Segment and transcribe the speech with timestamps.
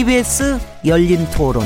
[0.00, 1.62] KBS 열린 토론.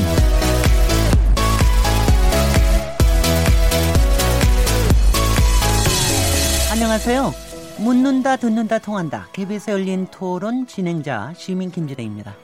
[6.72, 7.32] 안녕하세요.
[7.78, 9.28] 묻는다, 듣는다, 통한다.
[9.32, 12.34] KBS 열린 토론 진행자 시민 김진혜입니다.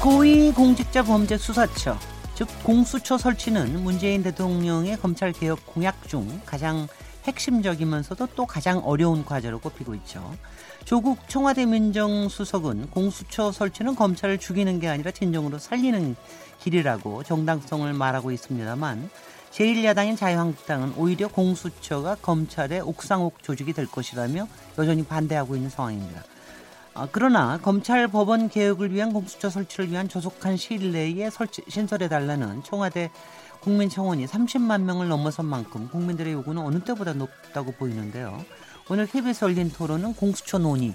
[0.00, 1.98] 고위공직자 범죄 수사처,
[2.38, 6.86] 즉 공수처 설치는 문재인 대통령의 검찰 개혁 공약 중 가장
[7.24, 10.32] 핵심적이면서도 또 가장 어려운 과제로 꼽히고 있죠.
[10.84, 16.14] 조국 청와대 민정수석은 공수처 설치는 검찰을 죽이는 게 아니라 진정으로 살리는
[16.60, 19.10] 길이라고 정당성을 말하고 있습니다만
[19.50, 24.46] 제1야당인 자유한국당은 오히려 공수처가 검찰의 옥상옥 조직이 될 것이라며
[24.78, 26.22] 여전히 반대하고 있는 상황입니다.
[26.98, 33.12] 아, 그러나 검찰 법원 개혁을 위한 공수처 설치를 위한 조속한 시일 내에 설치, 신설해달라는 청와대
[33.60, 38.44] 국민청원이 30만 명을 넘어선 만큼 국민들의 요구는 어느 때보다 높다고 보이는데요.
[38.90, 40.92] 오늘 KBS 열린 토론은 공수처 논의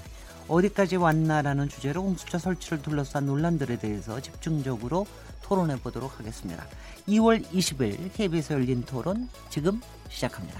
[0.50, 5.06] 어디까지 왔나라는 주제로 공수처 설치를 둘러싼 논란들에 대해서 집중적으로
[5.42, 6.66] 토론해 보도록 하겠습니다.
[7.08, 10.60] 2월 20일 KBS 열린 토론 지금 시작합니다.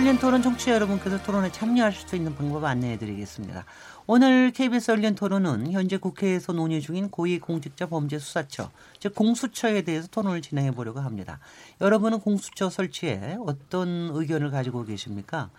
[0.00, 3.66] 열린 토론 청취자 여러분께서 토론에 참여하실 수 있는 방법 안내해 드리겠습니다.
[4.06, 10.70] 오늘 KBS 열린 토론은 현재 국회에서 논의 중인 고위공직자 범죄수사처, 즉 공수처에 대해서 토론을 진행해
[10.70, 11.38] 보려고 합니다.
[11.82, 15.50] 여러분은 공수처 설치에 어떤 의견을 가지고 계십니까?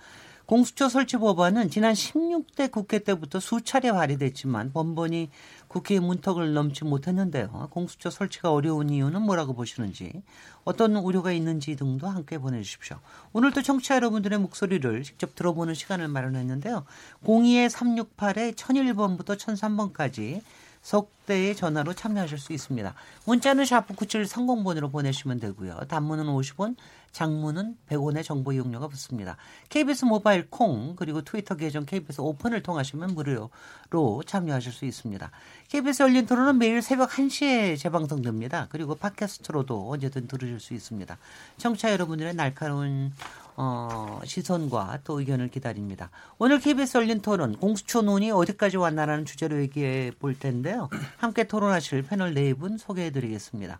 [0.47, 5.29] 공수처 설치 법안은 지난 16대 국회 때부터 수차례 발의됐지만 번번이
[5.71, 7.69] 국회 문턱을 넘지 못했는데요.
[7.71, 10.21] 공수처 설치가 어려운 이유는 뭐라고 보시는지
[10.65, 12.97] 어떤 우려가 있는지 등도 함께 보내주십시오.
[13.31, 16.83] 오늘도 청취자 여러분들의 목소리를 직접 들어보는 시간을 마련했는데요.
[17.23, 20.41] 02-368에 1001번부터 1003번까지
[20.81, 22.93] 석대의 전화로 참여하실 수 있습니다.
[23.25, 25.79] 문자는 샤프 9730번으로 보내시면 되고요.
[25.87, 26.75] 단문은 50원,
[27.11, 29.37] 장문은 100원의 정보 이용료가 붙습니다.
[29.69, 35.29] KBS 모바일 콩 그리고 트위터 계정 KBS 오픈을 통하시면 무료로 참여하실 수 있습니다.
[35.67, 38.67] KBS 열린 토론은 매일 새벽 1시에 재방송됩니다.
[38.69, 41.17] 그리고 팟캐스트로도 언제든 들으실 수 있습니다.
[41.57, 43.13] 청취자 여러분들의 날카로운
[43.63, 46.09] 어, 시선과 또 의견을 기다립니다.
[46.39, 50.89] 오늘 KBS 열린 토론 공수처 논의 어디까지 왔나라는 주제로 얘기해 볼 텐데요.
[51.17, 53.79] 함께 토론하실 패널 네 분 소개해 드리겠습니다.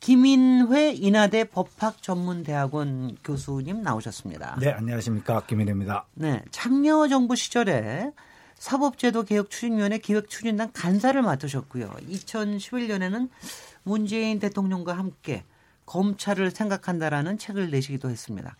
[0.00, 4.56] 김인회 인하대 법학전문대학원 교수님 나오셨습니다.
[4.60, 5.44] 네, 안녕하십니까.
[5.46, 6.06] 김인회입니다.
[6.14, 8.12] 네, 참여 정부 시절에
[8.54, 11.90] 사법제도 개혁 추진위원회 기획 추진단 간사를 맡으셨고요.
[12.08, 13.28] 2011년에는
[13.82, 15.44] 문재인 대통령과 함께
[15.84, 18.56] 검찰을 생각한다라는 책을 내시기도 했습니다.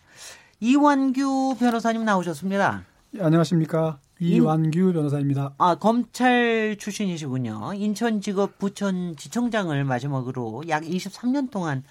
[0.62, 2.84] 이완규 변호사님 나오셨습니다.
[3.10, 3.98] 네, 안녕하십니까.
[4.20, 5.54] 이완규 변호사입니다.
[5.58, 7.72] 아, 검찰 출신이시군요.
[7.74, 11.82] 인천지검 부천지청장을 마지막으로 약 23년 동안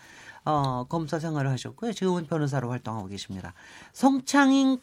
[0.45, 1.91] 어, 검사 생활을 하셨고요.
[1.91, 3.53] 지금은 변호사로 활동하고 계십니다.
[3.91, 4.79] 성창익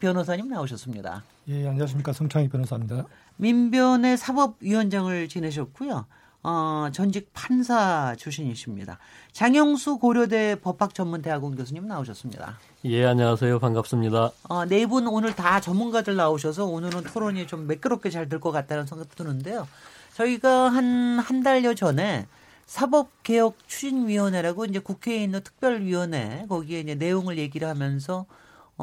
[0.00, 1.22] 변호사님 나오셨습니다.
[1.46, 2.12] 예, 안녕하십니까.
[2.12, 3.06] 성창익 변호사입니다.
[3.36, 6.06] 민변의 사법위원장을 지내셨고요.
[6.44, 8.98] 어, 전직 판사 출신이십니다.
[9.32, 12.58] 장영수 고려대 법학전문대학원 교수님 나오셨습니다.
[12.84, 13.60] 예, 안녕하세요.
[13.60, 14.32] 반갑습니다.
[14.48, 18.86] 어, 네 분 오늘 다 전문가들 나오셔서 오늘은 토론이 좀 매끄럽게 잘 될 것 같다는
[18.86, 19.68] 생각도 드는데요.
[20.14, 22.26] 저희가 한, 한 달여 전에
[22.66, 28.26] 사법개혁 추진위원회라고 이제 국회에 있는 특별위원회 거기에 이제 내용을 얘기를 하면서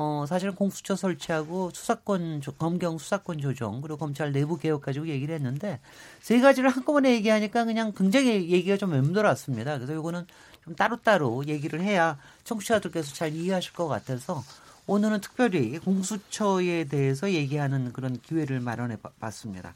[0.01, 5.81] 어, 사실은 공수처 설치하고 수사권, 검경 수사권 조정, 그리고 검찰 내부 개혁 가지고 얘기를 했는데
[6.21, 9.75] 세 가지를 한꺼번에 얘기하니까 그냥 굉장히 얘기가 좀 맴돌았습니다.
[9.75, 10.25] 그래서 이거는
[10.63, 14.41] 좀 따로따로 얘기를 해야 청취자들께서 잘 이해하실 것 같아서
[14.87, 19.75] 오늘은 특별히 공수처에 대해서 얘기하는 그런 기회를 마련해 봤습니다.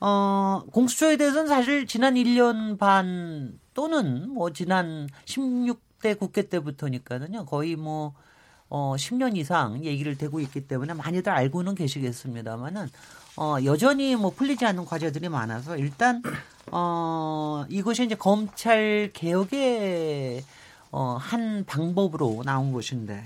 [0.00, 8.14] 어, 공수처에 대해서는 사실 지난 1년 반 또는 뭐 지난 16대 국회 때부터니까는요, 거의 뭐
[8.68, 12.88] 어, 10년 이상 얘기를 되고 있기 때문에 많이들 알고는 계시겠습니다만은
[13.36, 16.22] 어, 여전히 뭐 풀리지 않는 과제들이 많아서 일단
[16.70, 20.44] 어, 이것이 이제 검찰 개혁의
[20.90, 23.24] 어, 한 방법으로 나온 것인데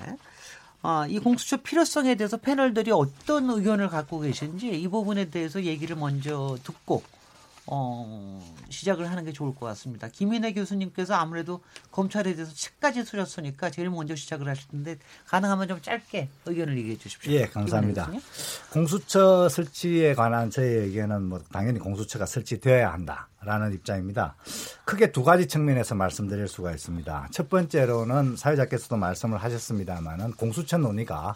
[0.82, 6.56] 어, 이 공수처 필요성에 대해서 패널들이 어떤 의견을 갖고 계신지 이 부분에 대해서 얘기를 먼저
[6.62, 7.02] 듣고
[7.70, 10.08] 어, 시작을 하는 게 좋을 것 같습니다.
[10.08, 11.60] 김인혜 교수님께서 아무래도
[11.90, 17.32] 검찰에 대해서 책까지 쓰셨으니까 제일 먼저 시작을 하실 텐데 가능하면 좀 짧게 의견을 얘기해 주십시오.
[17.32, 18.10] 예, 감사합니다.
[18.72, 24.34] 공수처 설치에 관한 저의 의견은 뭐 당연히 공수처가 설치되어야 한다라는 입장입니다.
[24.86, 27.28] 크게 두 가지 측면에서 말씀드릴 수가 있습니다.
[27.32, 31.34] 첫 번째로는 사회자께서도 말씀을 하셨습니다만은 공수처 논의가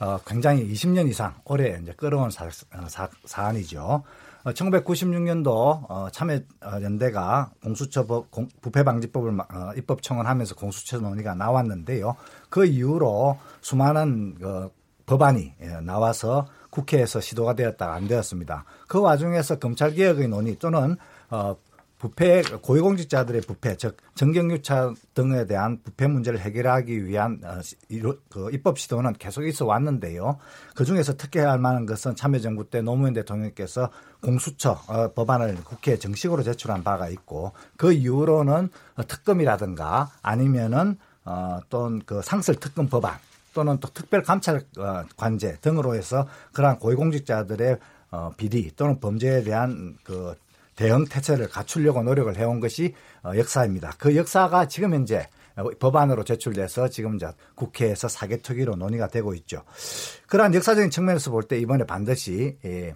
[0.00, 2.48] 어, 굉장히 20년 이상 오래 이제 끌어온 사,
[2.88, 4.02] 사, 사안이죠.
[4.44, 5.46] 1996년도
[5.88, 9.44] 어, 참여연대가 공수처법 부패방지법을 어,
[9.76, 12.16] 입법 청원하면서 공수처 논의가 나왔는데요.
[12.48, 14.70] 그 이후로 수많은 그
[15.06, 18.64] 법안이 예, 나와서 국회에서 시도가 되었다가 안 되었습니다.
[18.86, 20.96] 그 와중에서 검찰개혁의 논의 또는
[21.30, 21.56] 어,
[22.00, 27.60] 부패 고위공직자들의 부패 즉 정경유착 등에 대한 부패 문제를 해결하기 위한 어,
[28.30, 30.38] 그 입법 시도는 계속 있어 왔는데요.
[30.74, 33.90] 그 중에서 특히할 만한 것은 참여정부 때 노무현 대통령께서
[34.22, 38.70] 공수처 어, 법안을 국회에 정식으로 제출한 바가 있고 그 이후로는
[39.06, 43.18] 특검이라든가 아니면은 어, 또는 그 상설 특검 법안
[43.52, 44.62] 또는 또 특별 감찰
[45.18, 47.78] 관제 등으로 해서 그러한 고위공직자들의
[48.12, 50.34] 어, 비리 또는 범죄에 대한 그
[50.80, 53.92] 대응 태세를 갖추려고 노력을 해온 것이 어, 역사입니다.
[53.98, 55.28] 그 역사가 지금 현재
[55.78, 59.62] 법안으로 제출돼서 지금 이제 국회에서 사개특위로 논의가 되고 있죠.
[60.26, 62.94] 그러한 역사적인 측면에서 볼 때 이번에 반드시 예,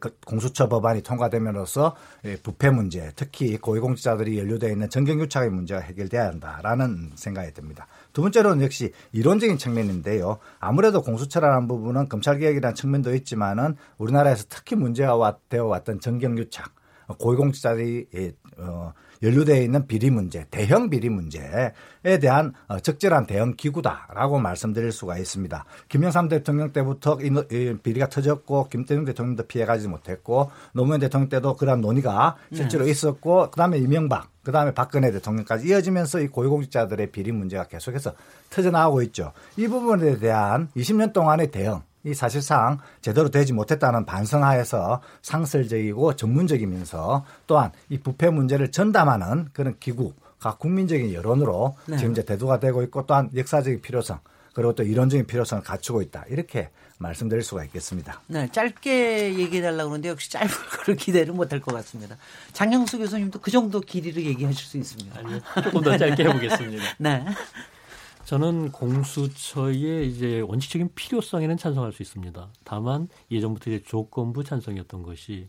[0.00, 7.12] 그 공수처 법안이 통과되면로써 예, 부패 문제, 특히 고위공직자들이 연루되어 있는 정경유착의 문제가 해결돼야 한다라는
[7.14, 7.86] 생각이 듭니다.
[8.12, 10.40] 두 번째로는 역시 이론적인 측면인데요.
[10.60, 16.83] 아무래도 공수처라는 부분은 검찰개혁이라는 측면도 있지만은 우리나라에서 특히 문제가 되어 왔던 정경유착,
[17.18, 18.92] 고위공직자들이 예, 어,
[19.22, 21.72] 연루되어 있는 비리 문제, 대형 비리 문제에
[22.20, 25.64] 대한 어, 적절한 대응 기구다라고 말씀드릴 수가 있습니다.
[25.88, 32.36] 김영삼 대통령 때부터 이 비리가 터졌고 김대중 대통령도 피해가지 못했고 노무현 대통령 때도 그런 논의가
[32.52, 32.90] 실제로 네.
[32.90, 38.12] 있었고 그다음에 이명박 그다음에 박근혜 대통령까지 이어지면서 이 고위공직자들의 비리 문제가 계속해서
[38.50, 39.32] 터져나오고 있죠.
[39.56, 47.72] 이 부분에 대한 20년 동안의 대응 이 사실상 제대로 되지 못했다는 반성하에서 상설적이고 전문적이면서 또한
[47.88, 51.96] 이 부패 문제를 전담하는 그런 기구가 국민적인 여론으로 네.
[51.96, 54.20] 지금 이제 대두가 되고 있고 또한 역사적인 필요성
[54.52, 58.20] 그리고 또 이론적인 필요성을 갖추고 있다 이렇게 말씀드릴 수가 있겠습니다.
[58.28, 60.48] 네, 짧게 얘기해 달라고 그러는데 역시 짧은
[60.78, 62.16] 거를 기대를 못할 것 같습니다.
[62.52, 65.18] 장영수 교수님도 그 정도 길이로 얘기하실 수 있습니다.
[65.18, 66.84] 아니요, 조금 더 짧게 해보겠습니다.
[66.98, 67.24] 네.
[68.34, 72.48] 저는 공수처의 이제 원칙적인 필요성에는 찬성할 수 있습니다.
[72.64, 75.48] 다만 예전부터 이제 조건부 찬성이었던 것이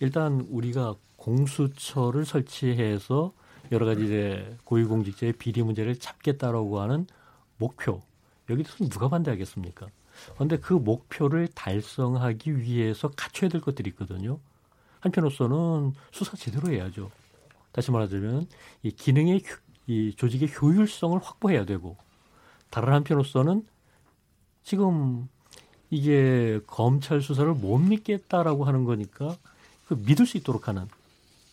[0.00, 3.32] 일단 우리가 공수처를 설치해서
[3.70, 7.06] 여러 가지 이제 고위공직자의 비리 문제를 잡겠다라고 하는
[7.56, 8.02] 목표
[8.50, 9.86] 여기서 누가 반대하겠습니까?
[10.34, 14.40] 그런데 그 목표를 달성하기 위해서 갖춰야 될 것들이 있거든요.
[14.98, 17.12] 한편으로서는 수사 제대로 해야죠.
[17.70, 18.48] 다시 말하자면
[18.82, 19.40] 이 기능의
[19.86, 21.96] 이 조직의 효율성을 확보해야 되고
[22.70, 23.66] 다른 한편으로서는
[24.62, 25.28] 지금
[25.90, 29.36] 이게 검찰 수사를 못 믿겠다라고 하는 거니까
[29.86, 30.86] 그 믿을 수 있도록 하는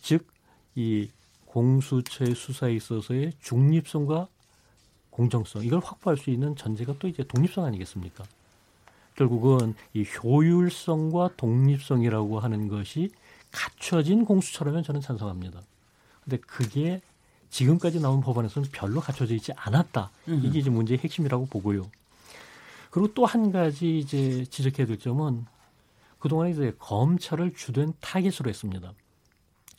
[0.02, 0.36] 즉
[0.76, 1.08] 이
[1.46, 4.28] 공수처의 수사에 있어서의 중립성과
[5.10, 8.24] 공정성 이걸 확보할 수 있는 전제가 또 이제 독립성 아니겠습니까?
[9.14, 13.10] 결국은 이 효율성과 독립성이라고 하는 것이
[13.50, 15.62] 갖춰진 공수처라면 저는 찬성합니다.
[16.22, 17.00] 근데 그게
[17.50, 20.10] 지금까지 나온 법안에서는 별로 갖춰져 있지 않았다.
[20.26, 21.90] 이게 이제 문제의 핵심이라고 보고요.
[22.90, 25.44] 그리고 또 한 가지 이제 지적해야 될 점은
[26.18, 28.92] 그동안에 이제 검찰을 주된 타겟으로 했습니다.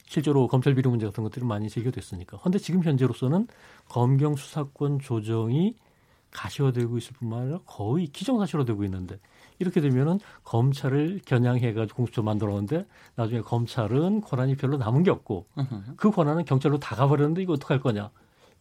[0.07, 2.37] 실제로 검찰 비리 문제 같은 것들이 많이 제기됐으니까.
[2.39, 3.47] 그런데 지금 현재로서는
[3.89, 5.75] 검경 수사권 조정이
[6.31, 9.19] 가시화되고 있을 뿐만 아니라 거의 기정사실화되고 있는데
[9.59, 12.85] 이렇게 되면은 검찰을 겨냥해가지고 공수처 만들었는데
[13.15, 15.45] 나중에 검찰은 권한이 별로 남은 게 없고
[15.95, 18.09] 그 권한은 경찰로 다 가버렸는데 이거 어떡할 거냐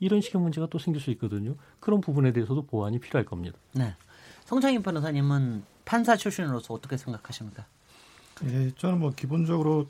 [0.01, 1.55] 이런 식의 문제가 또 생길 수 있거든요.
[1.81, 3.59] 그런 부분에 대해서도 보완이 필요할 겁니다.
[3.73, 3.95] 네.
[4.45, 7.67] 성창인 변호사님은 판사 출신으로서 어떻게 생각하십니까?
[8.45, 9.87] 예, 저는 뭐 기본적으로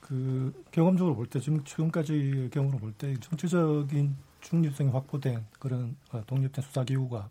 [0.00, 6.62] 그 경험적으로 볼 때 지금 지금까지 경험으로 볼 때 정치적인 중립성이 확보된 그런 어, 독립된
[6.62, 7.28] 수사기구가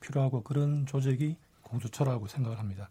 [0.00, 1.36] 필요하고 그런 조직이
[1.72, 2.88] 공수처라고 생각을 합니다.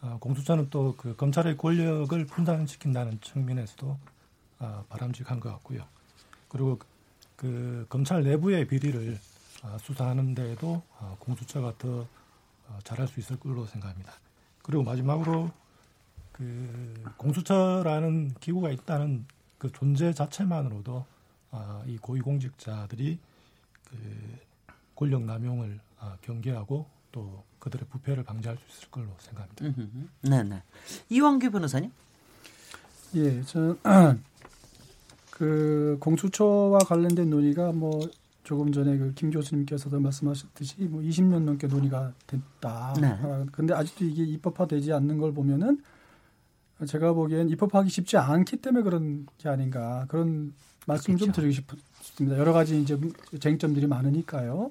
[0.00, 3.98] 아, 공수처는 또 그 검찰의 권력을 분단시킨다는 측면에서도
[4.60, 5.84] 아, 바람직한 것 같고요.
[6.48, 6.78] 그리고
[7.36, 9.18] 그 검찰 내부의 비리를
[9.62, 12.06] 아, 수사하는 데에도 아, 공수처가 더
[12.68, 14.12] 아, 잘할 수 있을 걸로 생각합니다.
[14.62, 15.50] 그리고 마지막으로
[16.32, 19.26] 그 공수처라는 기구가 있다는
[19.58, 21.04] 그 존재 자체만으로도
[21.50, 23.18] 아, 이 고위공직자들이
[23.84, 24.38] 그
[24.94, 29.84] 권력 남용을 아, 경계하고 또 그들의 부패를 방지할 수 있을 걸로 생각합니다.
[30.22, 30.62] 네네.
[31.10, 31.90] 이왕규 변호사님?
[33.14, 33.78] 예, 저는
[35.30, 38.00] 그 공수처와 관련된 논의가 뭐
[38.44, 42.94] 조금 전에 그 김 교수님께서도 말씀하셨듯이 뭐 20년 넘게 논의가 됐다.
[43.00, 43.06] 네.
[43.08, 45.82] 아, 근데 아직도 이게 입법화되지 않는 걸 보면은
[46.86, 50.54] 제가 보기엔 입법하기 쉽지 않기 때문에 그런 게 아닌가 그런
[50.86, 51.42] 말씀 좀 그렇죠.
[51.42, 51.62] 드리고
[52.00, 52.38] 싶습니다.
[52.38, 52.98] 여러 가지 이제
[53.40, 54.70] 쟁점들이 많으니까요.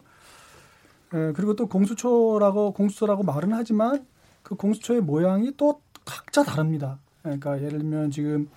[1.14, 4.06] 에, 그리고 또 공수처라고 공수처라고 말은 하지만
[4.44, 7.00] 그 공수처의 모양이 또 각자 다릅니다.
[7.22, 8.50] 그러니까 예를 들면 지금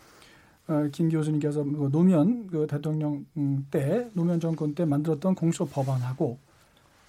[0.69, 6.39] 어, 김 교수님께서 그 노무현 그 대통령 음, 때 노무현 정권 때 만들었던 공수처 법안하고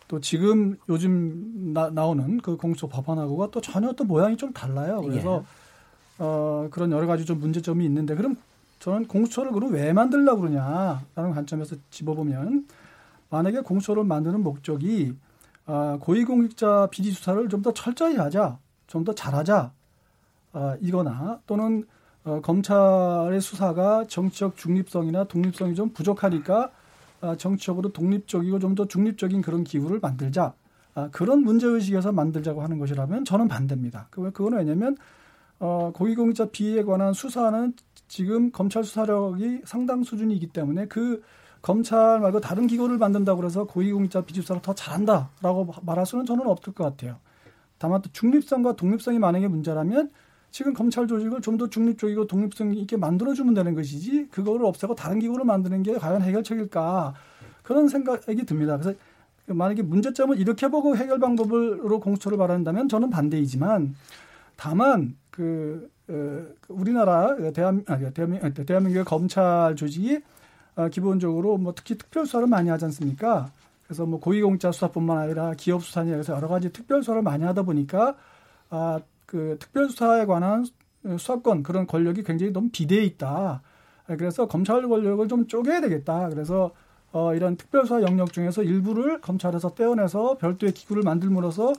[0.08, 5.02] 또 지금 요즘 나, 나오는 그 공수처 법안하고가 또 전혀 또 모양이 좀 달라요.
[5.02, 5.46] 그래서
[6.18, 8.36] 어, 그런 여러 가지 좀 문제점이 있는데 그럼
[8.80, 12.68] 저는 공수처를 그럼 왜 만들려고 그러냐라는 관점에서 집어보면
[13.30, 15.14] 만약에 공수처를 만드는 목적이
[15.72, 19.72] 아, 고위공직자 비리 수사를 좀 더 철저히 하자, 좀 더 잘하자,
[20.54, 21.86] 아, 이거나 또는
[22.24, 26.72] 어, 검찰의 수사가 정치적 중립성이나 독립성이 좀 부족하니까
[27.22, 30.54] 아, 정치적으로 독립적이고 좀 더 중립적인 그런 기구를 만들자.
[30.94, 34.08] 아, 그런 문제의식에서 만들자고 하는 것이라면 저는 반대입니다.
[34.12, 34.98] 그, 그건 왜냐면,
[35.60, 37.74] 어, 고위공직자 비리에 관한 수사는
[38.10, 41.22] 지금 검찰 수사력이 상당 수준이기 때문에 그
[41.62, 46.74] 검찰 말고 다른 기구를 만든다고 그래서 고위공직자 비리 수사를 더 잘한다라고 말할 수는 저는 없을
[46.74, 47.18] 것 같아요.
[47.78, 50.12] 다만 또 중립성과 독립성이 만약에 문제라면
[50.52, 55.46] 지금 검찰 조직을 좀 더 중립적이고 독립성 있게 만들어주면 되는 것이지 그거를 없애고 다른 기구를
[55.46, 57.14] 만드는 게 과연 해결책일까
[57.64, 58.78] 그런 생각이 듭니다.
[58.78, 58.98] 그래서
[59.48, 63.96] 만약에 문제점을 이렇게 보고 해결 방법으로 공수처를 말한다면 저는 반대이지만
[64.56, 70.22] 다만 그 어, 우리나라 대한 아, 대한민 대한민국의 검찰 조직이 어,
[70.90, 73.52] 기본적으로 뭐 특히 특별 수사를 많이 하지 않습니까?
[73.86, 78.16] 그래서 뭐 고위공직자 수사뿐만 아니라 기업 수사니 해서 여러 가지 특별 수사를 많이 하다 보니까
[78.70, 80.66] 아, 그 특별 수사에 관한
[81.04, 83.62] 수사권 그런 권력이 굉장히 너무 비대해 있다.
[84.06, 86.30] 그래서 검찰 권력을 좀 쪼개야 되겠다.
[86.30, 86.72] 그래서
[87.12, 91.74] 어, 이런 특별 수사 영역 중에서 일부를 검찰에서 떼어내서 별도의 기구를 만들므로써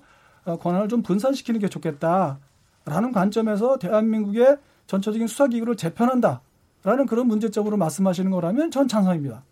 [0.44, 6.42] 어, 권한을 좀 분산시키는 게 좋겠다라는 관점에서 대한민국의 전체적인 수사 기구를 재편한다
[6.84, 9.42] 라는 그런 문제점으로 말씀하시는 거라면 전 찬성입니다.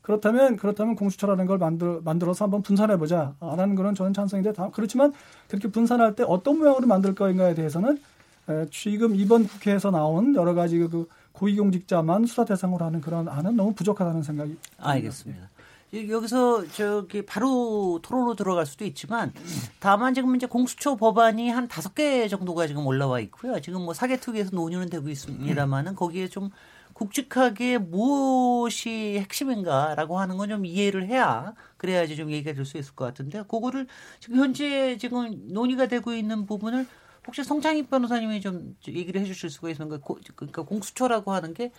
[0.00, 5.12] 그렇다면 그렇다면 공수처라는 걸 만들 만들어서 한번 분산해 보자 라는 거는 저는 찬성인데 다, 그렇지만
[5.48, 8.00] 그렇게 분산할 때 어떤 모양으로 만들 거인가에 대해서는
[8.48, 13.72] 에, 지금 이번 국회에서 나온 여러 가지 그 고위공직자만 수사 대상으로 하는 그런 안은 너무
[13.74, 15.48] 부족하다는 생각이 알겠습니다.
[15.94, 19.32] 여기서 저기 바로 토론으로 들어갈 수도 있지만
[19.78, 23.60] 다만 지금 이제 공수처 법안이 한 다섯 개 정도가 지금 올라와 있고요.
[23.60, 26.48] 지금 뭐 사개특위에서 논의는 되고 있습니다만은 거기에 좀
[26.94, 33.04] 굵직하게 무엇이 핵심인가라고 하는 건 좀 이해를 해야 그래야지 좀 얘기가 될 수 있을 것
[33.04, 33.86] 같은데 그거를
[34.18, 36.86] 지금 현재 지금 논의가 되고 있는 부분을
[37.26, 40.00] 혹시 송창익 변호사님이 좀 얘기를 해주실 수가 있으면
[40.36, 41.70] 그러니까 공수처라고 하는 게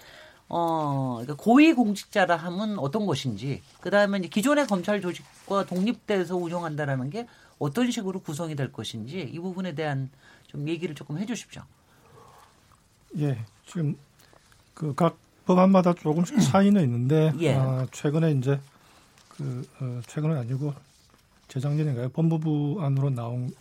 [0.50, 7.27] 어, 그러니까 고위 공직자라 하면 어떤 것인지, 그 다음에 기존의 검찰 조직과 독립돼서 운영한다라는 게
[7.59, 10.09] 어떤 식으로 구성이 될 것인지 이 부분에 대한
[10.47, 11.63] 좀 얘기를 조금 해 주십시오.
[13.17, 13.95] 예, 지금
[14.73, 17.55] 그 각 법안마다 조금씩 차이는 있는데, 예.
[17.55, 18.59] 아, 최근에 이제
[19.29, 20.73] 그, 어, 최근은 아니고
[21.50, 22.09] 재작년인가요?
[22.09, 23.53] 법무부 안으로 나온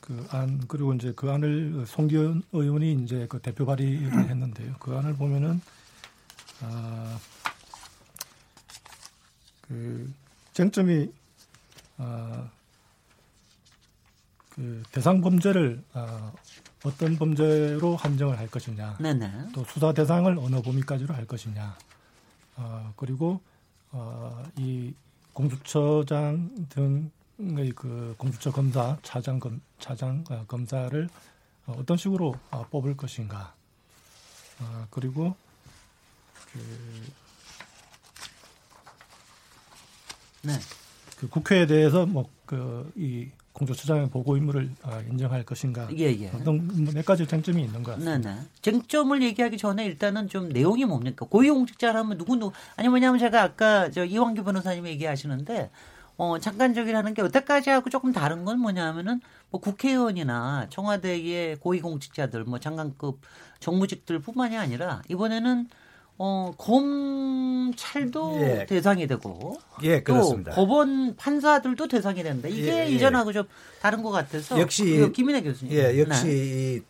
[0.00, 4.74] 그 안, 그리고 이제 그 안을 송기현 의원이 이제 그 대표 발의를 했는데요.
[4.80, 5.60] 그 안을 보면은
[6.62, 7.18] 아,
[9.62, 10.12] 그
[10.52, 11.12] 쟁점이
[11.98, 12.48] 아,
[14.50, 16.32] 그 대상 범죄를 아,
[16.84, 19.50] 어떤 범죄로 한정을 할 것이냐, 네네.
[19.52, 21.76] 또 수사 대상을 어느 범위까지로 할 것이냐,
[22.56, 23.40] 아, 그리고
[23.90, 24.94] 어, 이
[25.32, 31.08] 공수처장 등의 그 공수처 검사, 차장 검 차장 어, 검사를
[31.66, 33.54] 어, 어떤 식으로 어, 뽑을 것인가,
[34.60, 35.36] 아, 그리고
[36.52, 36.58] 그,
[40.42, 40.52] 네.
[41.18, 46.30] 그 국회에 대해서 뭐그이 공수처장의 보고 임무를 아, 인정할 것인가 예, 예.
[46.30, 48.30] 뭐몇 가지 쟁점이 있는 것 같습니다.
[48.30, 48.40] 네네.
[48.62, 51.26] 쟁점을 얘기하기 전에 일단은 좀 내용이 뭡니까?
[51.28, 55.70] 고위공직자라면 누구 누구 아니 뭐냐면 제가 아까 저 이왕규 변호사님이 얘기하시는데
[56.18, 62.60] 어 잠깐 저기라는 게 여태까지 하고 조금 다른 건 뭐냐면은 뭐 국회의원이나 청와대의 고위공직자들 뭐
[62.60, 63.20] 장관급
[63.60, 65.68] 정무직들뿐만이 아니라 이번에는
[66.20, 68.66] 어 검찰도 예.
[68.66, 70.52] 대상이 되고 예, 또 그렇습니다.
[70.52, 72.48] 법원 판사들도 대상이 된다.
[72.48, 72.88] 이게 예, 예.
[72.88, 73.44] 이전하고 좀
[73.80, 75.72] 다른 것 같아서 역시 그 김인혜 교수님.
[75.72, 76.32] 예, 역시 네.
[76.32, 76.82] 이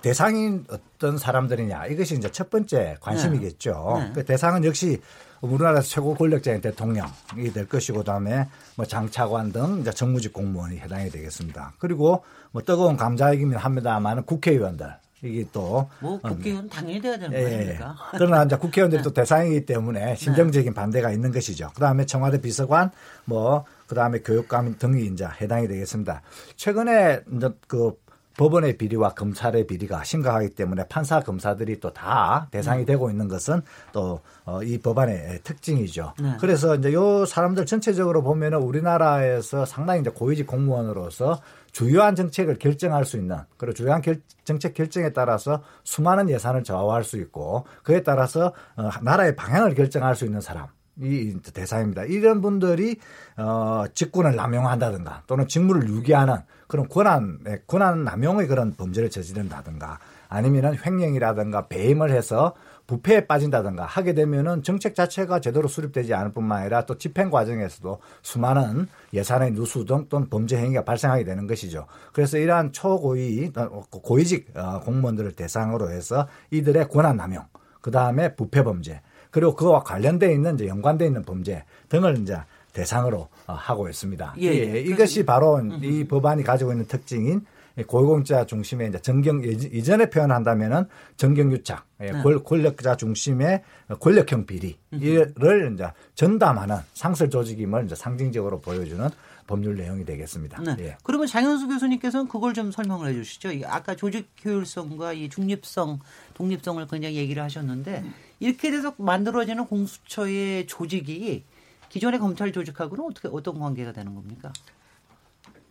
[0.00, 3.96] 대상인 어떤 사람들이냐 이것이 이제 첫 번째 관심이겠죠.
[3.98, 4.04] 네.
[4.06, 4.12] 네.
[4.14, 4.98] 그 대상은 역시
[5.42, 11.74] 우리나라 최고 권력자인 대통령이 될 것이고 그다음에 뭐 장차관 등 이제 정무직 공무원이 해당이 되겠습니다.
[11.78, 14.86] 그리고 뭐 뜨거운 감자이기는 합니다만은 국회의원들
[15.22, 17.66] 이게 또 뭐 국회의원 당연히 돼야 되는 예.
[17.66, 17.96] 거니까.
[18.12, 21.70] 그러나 이제 국회의원들이 또 대상이기 때문에 심정적인 반대가 있는 것이죠.
[21.74, 22.90] 그 다음에 청와대 비서관
[23.24, 26.22] 뭐 그 다음에 교육감 등이 이제 해당이 되겠습니다.
[26.54, 27.92] 최근에 이제 그
[28.38, 33.62] 법원의 비리와 검찰의 비리가 심각하기 때문에 판사 검사들이 또 다 대상이 되고 있는 것은
[33.92, 34.20] 또
[34.64, 36.14] 이 법안의 특징이죠.
[36.20, 36.36] 네.
[36.40, 41.40] 그래서 이제 요 사람들 전체적으로 보면은 우리나라에서 상당히 이제 고위직 공무원으로서
[41.72, 47.16] 주요한 정책을 결정할 수 있는 그리고 주요한 결- 정책 결정에 따라서 수많은 예산을 좌우할 수
[47.18, 50.66] 있고 그에 따라서 어, 나라의 방향을 결정할 수 있는 사람.
[51.02, 52.04] 이 대상입니다.
[52.04, 52.96] 이런 분들이
[53.38, 56.36] 어 직권을 남용한다든가 또는 직무를 유기하는
[56.66, 59.98] 그런 권한 권한 남용의 그런 범죄를 저지른다든가
[60.28, 62.54] 아니면은 횡령이라든가 배임을 해서
[62.90, 68.88] 부패에 빠진다든가 하게 되면은 정책 자체가 제대로 수립되지 않을 뿐만 아니라 또 집행 과정에서도 수많은
[69.14, 71.86] 예산의 누수 등 또는 범죄 행위가 발생하게 되는 것이죠.
[72.12, 77.44] 그래서 이러한 초고위 어, 고위직 어, 공무원들을 대상으로 해서 이들의 권한 남용,
[77.80, 82.38] 그 다음에 부패 범죄, 그리고 그와 관련돼 있는 이제 연관돼 있는 범죄 등을 이제
[82.72, 84.34] 대상으로 어, 하고 있습니다.
[84.40, 84.74] 예, 예.
[84.74, 87.46] 예, 이것이 바로 이 법안이 가지고 있는 특징인
[87.84, 90.84] 고위공직자 중심의 이제 정경 예- 이전에 표현한다면은
[91.16, 92.22] 정경유착, 예, 네.
[92.22, 93.62] 권- 권력자 중심의
[94.00, 99.08] 권력형 비리를 이제 전담하는 상설 조직임을 이제 상징적으로 보여주는
[99.46, 100.62] 법률 내용이 되겠습니다.
[100.62, 100.76] 네.
[100.80, 100.96] 예.
[101.02, 103.50] 그러면 장현수 교수님께서는 그걸 좀 설명을 해 주시죠.
[103.52, 105.98] 이 아까 조직 효율성과 이 중립성,
[106.34, 108.04] 독립성을 굉장히 얘기를 하셨는데
[108.38, 111.44] 이렇게 돼서 만들어지는 공수처의 조직이
[111.88, 114.52] 기존의 검찰 조직하고는 어떻게 어떤 관계가 되는 겁니까?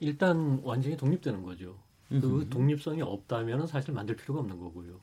[0.02, 1.76] 일단 완전히 독립되는 거죠.
[2.10, 5.00] 그 독립성이 없다면 사실 만들 필요가 없는 거고요.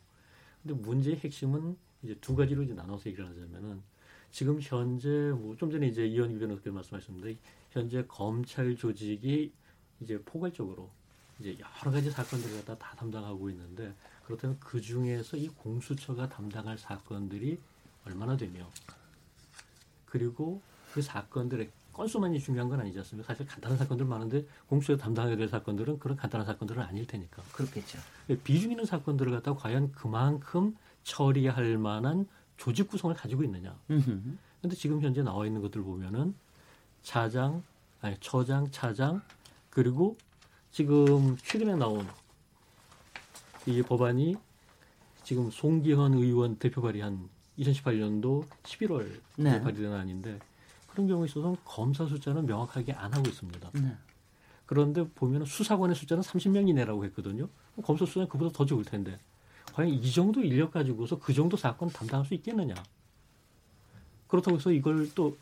[0.63, 3.81] 근데 문제의 핵심은 이제 두 가지로 이제 나눠서 얘기를 하자면은
[4.33, 7.37] 지금 현재 뭐 좀 전에 이제 이현희 변호사께서 말씀하셨는데
[7.71, 9.53] 현재 검찰 조직이
[10.01, 10.91] 이제 포괄적으로
[11.39, 17.59] 이제 여러 가지 사건들을 갖다 다 담당하고 있는데 그렇다면 그 중에서 이 공수처가 담당할 사건들이
[18.05, 18.69] 얼마나 되며
[20.07, 20.61] 그리고
[20.93, 23.33] 그 사건들의 건수만이 중요한 건 아니지 않습니까?
[23.33, 27.43] 사실 간단한 사건들 많은데 공수처가 담당하게 될 사건들은 그런 간단한 사건들은 아닐 테니까.
[27.53, 27.99] 그렇겠죠.
[28.45, 32.27] 비중 있는 사건들을 갖다 과연 그만큼 처리할 만한
[32.59, 33.75] 조직 구성을 가지고 있느냐.
[33.87, 36.35] 근데 지금 현재 나와 있는 것들 보면은
[37.03, 37.63] 차장,
[38.03, 39.23] 아니 처장, 차장
[39.71, 40.19] 그리고
[40.71, 42.07] 지금 최근에 나온
[43.65, 44.37] 이 법안이
[45.25, 47.29] 지금 송기헌 의원 대표 발의한
[47.59, 49.63] 2018년도 11월 네.
[49.63, 50.39] 발의된 안인데
[50.97, 53.71] 그런 경우에 있어서는 검사 숫자는 명확하게 안 하고 있습니다.
[53.75, 53.97] 네.
[54.65, 57.49] 그런데 보면 수사관의 숫자는 30명 이내라고 했거든요.
[57.83, 59.19] 검사 숫자는 그보다 더 적을 텐데
[59.75, 62.75] 과연 이 정도 인력 가지고서 그 정도 사건 담당할 수 있겠느냐?
[64.27, 65.37] 그렇다고 해서 이걸 또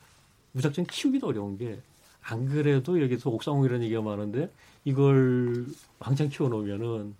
[0.52, 1.80] 무작정 키우기도 어려운 게
[2.24, 4.50] 안 그래도 여기서 옥상홍이라는 얘기가 많은데
[4.84, 5.66] 이걸
[5.98, 7.14] 왕창 키워놓으면은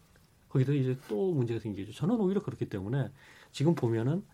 [0.49, 1.93] 거기다 이제 또 문제가 생기죠.
[1.93, 3.11] 저는 오히려 그렇기 때문에
[3.53, 4.25] 지금 보면은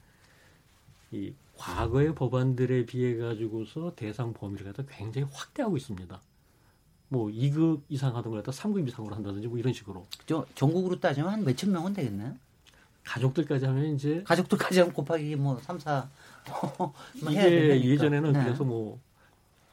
[1.10, 6.20] 이 과거의 법안들에 비해 가지고서 대상 범위를 갖다 굉장히 확대하고 있습니다.
[7.08, 11.30] 뭐 2급 이상 하던 걸 갖다 3급 이상으로 한다든지 뭐 이런 식으로 저 전국으로 따지면
[11.30, 12.34] 한 몇천 명은 되겠나요?
[13.04, 16.92] 가족들까지 하면 이제 가족들까지 하면 곱하기 뭐 3, 4뭐
[17.28, 17.84] 이게.
[17.84, 18.44] 예전에는 네.
[18.44, 18.98] 그래서 뭐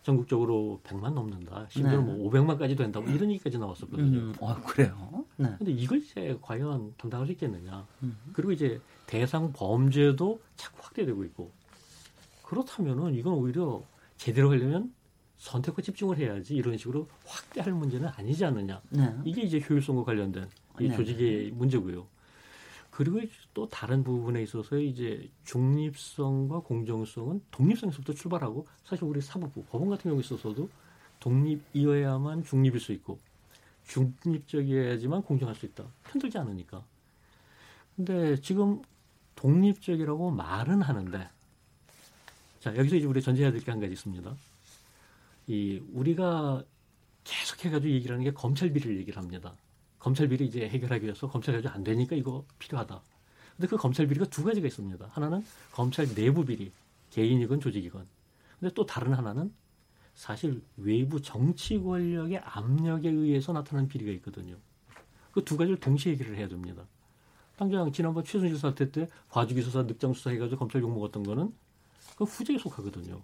[0.03, 1.67] 전국적으로 100만 넘는다.
[1.69, 1.97] 심지어 네.
[1.97, 2.99] 뭐 500만까지 된다.
[2.99, 4.19] 뭐 이런 얘기까지 나왔었거든요.
[4.19, 5.25] 음, 어, 그래요.
[5.37, 5.53] 네.
[5.57, 7.85] 근데 이걸 이제 과연 담당할 수 있겠느냐.
[8.03, 8.17] 음.
[8.33, 11.51] 그리고 이제 대상 범죄도 자꾸 확대되고 있고
[12.47, 13.83] 그렇다면은 이건 오히려
[14.15, 14.93] 제대로 하려면
[15.35, 18.81] 선택과 집중을 해야지 이런 식으로 확대할 문제는 아니지 않느냐.
[18.89, 19.13] 네.
[19.25, 20.95] 이게 이제 효율성과 관련된 이 네.
[20.95, 22.07] 조직의 문제고요.
[22.89, 23.19] 그리고
[23.53, 30.21] 또 다른 부분에 있어서 이제 중립성과 공정성은 독립성에서부터 출발하고 사실 우리 사법부 법원 같은 경우에
[30.21, 30.69] 있어서도
[31.19, 33.19] 독립이어야만 중립일 수 있고
[33.83, 35.83] 중립적이어야지만 공정할 수 있다.
[36.05, 36.83] 편들지 않으니까.
[37.97, 38.81] 근데 지금
[39.35, 41.29] 독립적이라고 말은 하는데
[42.59, 44.35] 자 여기서 이제 우리 전제해야 될 게 한 가지 있습니다.
[45.47, 46.63] 이 우리가
[47.23, 49.53] 계속 해가지고 얘기를 하는 게 검찰 비리를 얘기를 합니다.
[49.99, 53.01] 검찰 비리 이제 해결하기 위해서 검찰 가지고 안 되니까 이거 필요하다.
[53.55, 55.07] 근데 그 검찰 비리가 두 가지가 있습니다.
[55.11, 56.71] 하나는 검찰 내부 비리,
[57.11, 58.05] 개인이건 조직이건.
[58.59, 59.51] 근데 또 다른 하나는
[60.15, 64.55] 사실 외부 정치 권력의 압력에 의해서 나타나는 비리가 있거든요.
[65.31, 66.83] 그 두 가지를 동시에 얘기를 해야 됩니다.
[67.57, 71.53] 당장 지난번 최순실 사태 때 과주기 수사 늑장 수사 해가지고 검찰 욕 먹었던 거는
[72.17, 73.21] 그 후제에 속하거든요.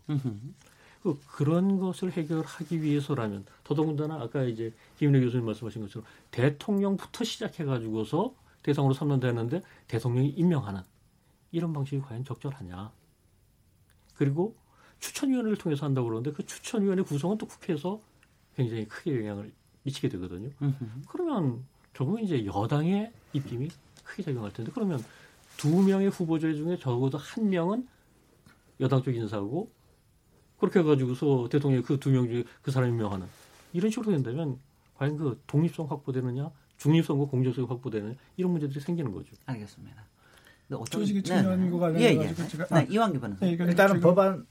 [1.02, 8.34] 그 그런 것을 해결하기 위해서라면 더더군다나 아까 이제 김인혜 교수님 말씀하신 것처럼 대통령부터 시작해 가지고서
[8.62, 10.82] 대상으로 삼는다는데 대통령이 임명하는
[11.52, 12.92] 이런 방식이 과연 적절하냐?
[14.16, 14.56] 그리고
[15.00, 18.00] 추천위원회를 통해서 한다고 그러는데 그 추천위원회 구성은 또 국회에서
[18.56, 19.52] 굉장히 크게 영향을
[19.84, 20.50] 미치게 되거든요.
[21.10, 23.68] 그러면 결국은 이제 여당의 입김이
[24.06, 25.04] 크게 작용할 텐데 그러면
[25.58, 27.88] 두 명의 후보자 중에 적어도 한 명은
[28.80, 29.72] 여당 쪽 인사고
[30.60, 33.28] 그렇게 해가지고서 대통령이 그두 명 중에 그 사람이 명하는
[33.74, 34.60] 이런 식으로 된다면
[34.96, 39.36] 과연 그 독립성 확보되느냐 중립성과 공정성이 확보되느냐 이런 문제들이 생기는 거죠.
[39.46, 40.04] 알겠습니다.
[40.90, 43.46] 조직이 측면과 관련해가지고 제가 네, 이왕기 변호사.
[43.46, 44.46] 네, 일단은 법안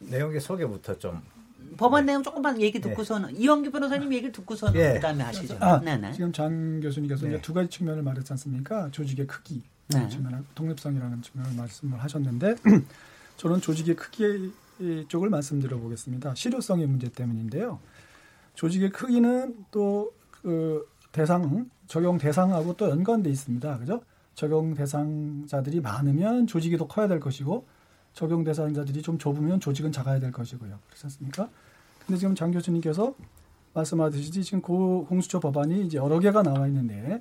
[0.00, 1.22] 내용의 소개부터 좀
[1.76, 2.12] 법안 네.
[2.12, 3.40] 내용 조금만 얘기 듣고서는 네.
[3.40, 4.94] 이왕기 변호사님 얘기 듣고서는 네.
[4.94, 5.56] 그다음에 하시죠.
[5.60, 6.12] 아, 네네.
[6.12, 8.90] 지금 장 교수님께서 이제 두 가지 측면을 말했지 않습니까?
[8.90, 10.08] 조직의 크기 네.
[10.08, 12.56] 측면, 독립성이라는 측면을 말씀을 하셨는데
[13.36, 14.52] 저는 조직의 크기
[15.08, 16.34] 쪽을 말씀드려 보겠습니다.
[16.34, 17.80] 실효성의 문제 때문인데요.
[18.54, 23.78] 조직의 크기는 또 그 대상 적용 대상하고 또 연관돼 있습니다.
[23.78, 24.00] 그죠?
[24.34, 27.66] 적용 대상자들이 많으면 조직이 더 커야 될 것이고
[28.12, 30.78] 적용 대상자들이 좀 좁으면 조직은 작아야 될 것이고요.
[30.86, 31.48] 그렇지 않습니까?
[32.06, 33.16] 근데 지금 장 교수님께서
[33.74, 37.20] 말씀하듯이 지금 고 공수처 법안이 이제 여러 개가 나와 있는데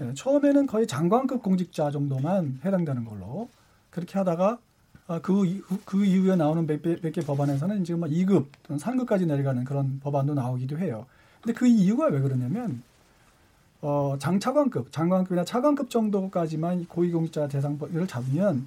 [0.00, 3.50] 예, 처음에는 거의 장관급 공직자 정도만 해당되는 걸로
[3.90, 4.58] 그렇게 하다가 아,
[5.22, 10.00] 그, 이후, 그 이후에 나오는 몇 개, 몇개 법안에서는 지금 2급 또는 3급까지 내려가는 그런
[10.00, 11.06] 법안도 나오기도 해요.
[11.40, 12.82] 근데 그 이유가 왜 그러냐면
[13.80, 18.66] 어, 장차관급, 장관급이나 차관급 정도까지만 고위공직자 대상을 잡으면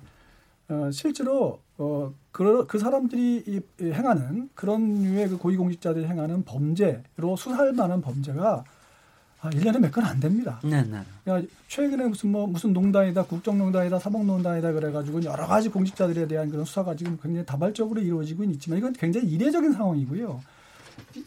[0.67, 8.01] 어, 실제로 어, 그, 그 사람들이 행하는 그런 류의 그 고위공직자들이 행하는 범죄로 수사할 만한
[8.01, 8.65] 범죄가
[9.45, 10.59] 아, 1년에 몇 건 안 됩니다.
[10.63, 10.99] 네, 네.
[11.23, 16.95] 그러니까 최근에 무슨 뭐 무슨 농단이다, 국정농단이다, 사법농단이다 그래가지고 여러 가지 공직자들에 대한 그런 수사가
[16.95, 20.41] 지금 굉장히 다발적으로 이루어지고 있지만 이건 굉장히 이례적인 상황이고요.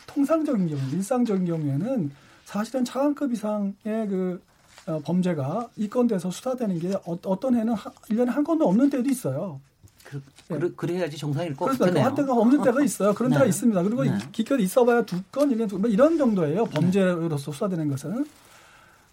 [0.07, 2.11] 통상적인 경우, 일상적인 경우에는
[2.45, 4.43] 사실은 차관급 이상의 그
[4.87, 9.61] 어, 범죄가 입건돼서 수사되는 게 어, 떤 해는 한, 1년에 한 건도 없는 때도 있어요.
[10.09, 10.59] 그, 네.
[10.75, 11.79] 그래야지 정상일 것 같네요.
[11.79, 12.07] 그렇습니다.
[12.07, 13.13] 한때가 없는 때가 있어요.
[13.13, 13.37] 그런 네.
[13.37, 13.83] 때가 있습니다.
[13.83, 14.17] 그리고 네.
[14.33, 16.65] 기껏 있어봐야 두 건, 1년, 뭐 이런 정도예요.
[16.65, 18.27] 범죄로서 수사되는 것은.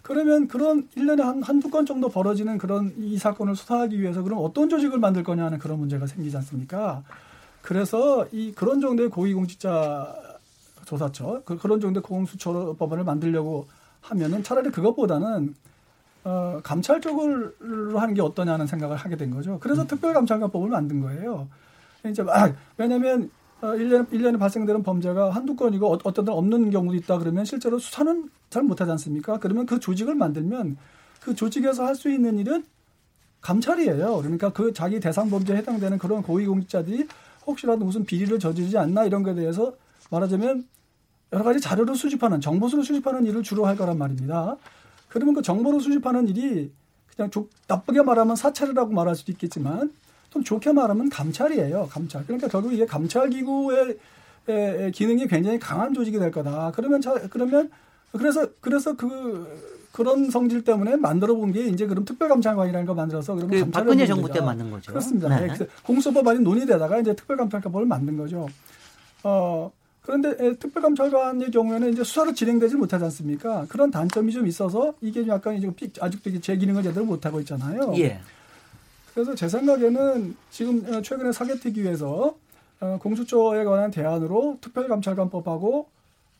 [0.00, 4.70] 그러면 그런 1년에 한, 한두 건 정도 벌어지는 그런 이 사건을 수사하기 위해서 그럼 어떤
[4.70, 7.02] 조직을 만들 거냐 하는 그런 문제가 생기지 않습니까?
[7.60, 10.14] 그래서 이 그런 정도의 고위공직자
[10.86, 13.66] 조사처 그, 그런 정도의 공수처 법안을 만들려고
[14.00, 15.54] 하면은 차라리 그것보다는
[16.26, 19.60] 어, 감찰 쪽으로 하는 게 어떠냐는 생각을 하게 된 거죠.
[19.60, 19.86] 그래서 음.
[19.86, 21.46] 특별감찰관법을 만든 거예요.
[22.04, 26.96] 이제 아, 왜냐하면 어, 1년, 1년에 발생되는 범죄가 한두 건이고 어, 어떤 데는 없는 경우도
[26.96, 29.38] 있다 그러면 실제로 수사는 잘 못하지 않습니까?
[29.38, 30.76] 그러면 그 조직을 만들면
[31.20, 32.64] 그 조직에서 할 수 있는 일은
[33.40, 34.16] 감찰이에요.
[34.16, 37.06] 그러니까 그 자기 대상 범죄에 해당되는 그런 고위공직자들이
[37.46, 39.72] 혹시라도 무슨 비리를 저지르지 않나 이런 거에 대해서
[40.10, 40.66] 말하자면
[41.32, 44.56] 여러 가지 자료를 수집하는 정보수를 수집하는 일을 주로 할 거란 말입니다.
[45.16, 46.70] 그러면 그 정보를 수집하는 일이
[47.16, 49.90] 그냥 조, 나쁘게 말하면 사찰이라고 말할 수도 있겠지만
[50.28, 51.88] 좀 좋게 말하면 감찰이에요.
[51.90, 52.22] 감찰.
[52.26, 53.96] 그러니까 결국 이게 감찰 기구의
[54.48, 56.70] 에, 기능이 굉장히 강한 조직이 될 거다.
[56.74, 57.70] 그러면 자, 그러면
[58.12, 59.48] 그래서 그래서 그
[59.92, 64.06] 그런 성질 때문에 만들어 본 게 이제 그럼 특별감찰관이라는 거 만들어서 그러면 그 감찰을 박근혜
[64.06, 64.92] 정부 때 만든 거죠.
[64.92, 65.28] 그렇습니다.
[65.40, 65.46] 네.
[65.46, 65.66] 네.
[65.84, 68.46] 공수법안이 논의되다가 이제 특별감찰관법을 만든 거죠.
[69.24, 69.72] 어
[70.06, 73.66] 그런데 특별감찰관의 경우에는 이제 수사를 진행되지 못하지 않습니까?
[73.68, 75.68] 그런 단점이 좀 있어서 이게 약간 이제
[76.00, 77.92] 아직도 제 기능을 제대로 못하고 있잖아요.
[77.98, 78.20] 예.
[79.12, 82.36] 그래서 제 생각에는 지금 어, 최근에 사개특위에서
[82.80, 85.88] 어, 공수처에 관한 대안으로 특별감찰관법하고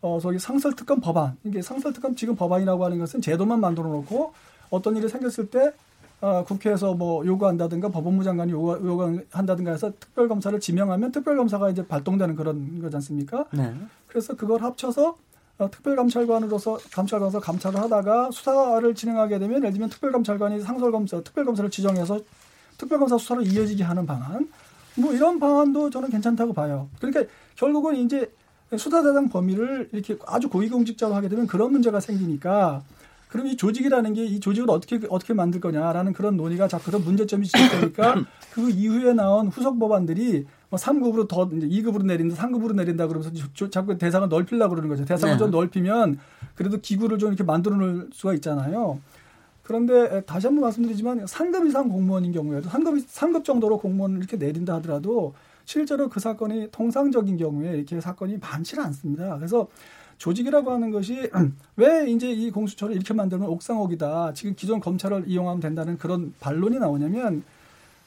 [0.02, 4.32] 어, 저기 상설특검 법안 이게 상설특검 지금 법안이라고 하는 것은 제도만 만들어 놓고
[4.70, 5.72] 어떤 일이 생겼을 때
[6.20, 12.36] 어, 국회에서 뭐 요구한다든가 법원부 장관이 요구, 요구 한다든가 해서 특별검사를 지명하면 특별검사가 이제 발동되는
[12.36, 13.44] 그런 거지 않습니까?
[13.52, 13.74] 네.
[14.06, 15.16] 그래서 그걸 합쳐서
[15.58, 22.20] 어, 특별감찰관으로서 감찰관서 감찰을 하다가 수사를 진행하게 되면 예를 들면 특별감찰관이 상설검사, 특별검사를 지정해서
[22.76, 24.50] 특별검사 수사로 이어지게 하는 방안,
[24.96, 26.88] 뭐 이런 방안도 저는 괜찮다고 봐요.
[26.98, 27.24] 그러니까
[27.54, 28.30] 결국은 이제
[28.76, 32.82] 수사 대상 범위를 이렇게 아주 고위공직자로 하게 되면 그런 문제가 생기니까
[33.36, 37.46] 그럼 이 조직이라는 게 이 조직을 어떻게 어떻게 만들 거냐라는 그런 논의가 자꾸 그런 문제점이
[37.46, 43.30] 지적되니까 그 이후에 나온 후속 법안들이 뭐 3급으로 더 이제 2급으로 내린다, 3급으로 내린다 그러면서
[43.70, 45.04] 자꾸 대상을 넓히려고 그러는 거죠.
[45.04, 45.38] 대상을 네.
[45.38, 46.18] 좀 넓히면
[46.54, 48.98] 그래도 기구를 좀 이렇게 만들어 놓을 수가 있잖아요.
[49.62, 55.34] 그런데 다시 한번 말씀드리지만 상급 이상 공무원인 경우에도 상급 상급 정도로 공무원을 이렇게 내린다 하더라도
[55.64, 59.36] 실제로 그 사건이 통상적인 경우에 이렇게 사건이 많지는 않습니다.
[59.36, 59.68] 그래서
[60.18, 61.30] 조직이라고 하는 것이
[61.76, 64.32] 왜 이제 이 공수처를 이렇게 만들면 옥상옥이다.
[64.34, 67.42] 지금 기존 검찰을 이용하면 된다는 그런 반론이 나오냐면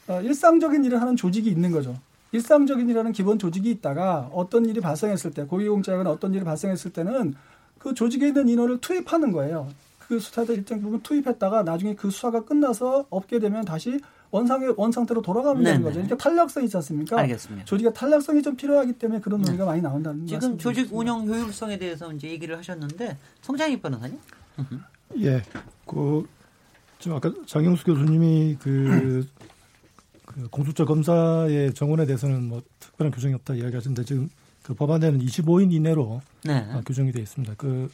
[0.08, 1.96] 어, 일상적인 일을 하는 조직이 있는 거죠.
[2.32, 7.36] 일상적인 일하는 기본 조직이 있다가 어떤 일이 발생했을 때 고위공직자가 어떤 일이 발생했을 때는
[7.80, 9.68] 그 조직에 있는 인원을 투입하는 거예요.
[10.00, 14.00] 그 수사대 일정 부분 투입했다가 나중에 그 수사가 끝나서 없게 되면 다시
[14.32, 15.96] 원상의 원상태로 돌아가면 되는 거죠.
[15.96, 17.20] 그러니까 탄력성이 있지 않습니까?
[17.20, 17.66] 알겠습니다.
[17.66, 19.70] 조직의 탄력성이 좀 필요하기 때문에 그런 논의가 네.
[19.70, 20.64] 많이 나온다는 지금 말씀이십니다.
[20.64, 24.20] 조직 운영 효율성에 대해서 이제 얘기를 하셨는데 성장희 변호사님?
[25.22, 25.42] 예,
[25.86, 29.28] 그저 아까 장영수 교수님이 그,
[30.26, 34.30] 그 공수처 검사의 정원에 대해서는 뭐 특별한 규정이 없다 이야기하셨는데 지금
[34.62, 36.68] 그 법안에는 25인 이내로 네.
[36.72, 37.56] 아, 규정이 되어 있습니다.
[37.58, 37.92] 그,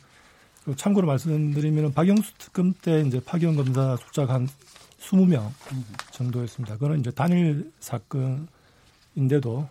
[0.65, 4.49] 그 참고로 말씀드리면 박영수 특검 때 이제 파견 검사 숫자가 한
[5.09, 5.49] 20명
[6.11, 6.75] 정도였습니다.
[6.75, 9.67] 그거는 이제 단일 사건인데도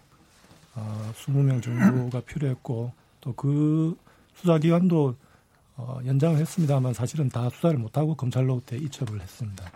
[0.75, 3.97] 어, 20명 정도가 필요했고 또 그
[4.35, 5.17] 수사 기간도
[5.77, 9.71] 어, 연장을 했습니다만 사실은 다 수사를 못하고 검찰로부터 이첩을 했습니다.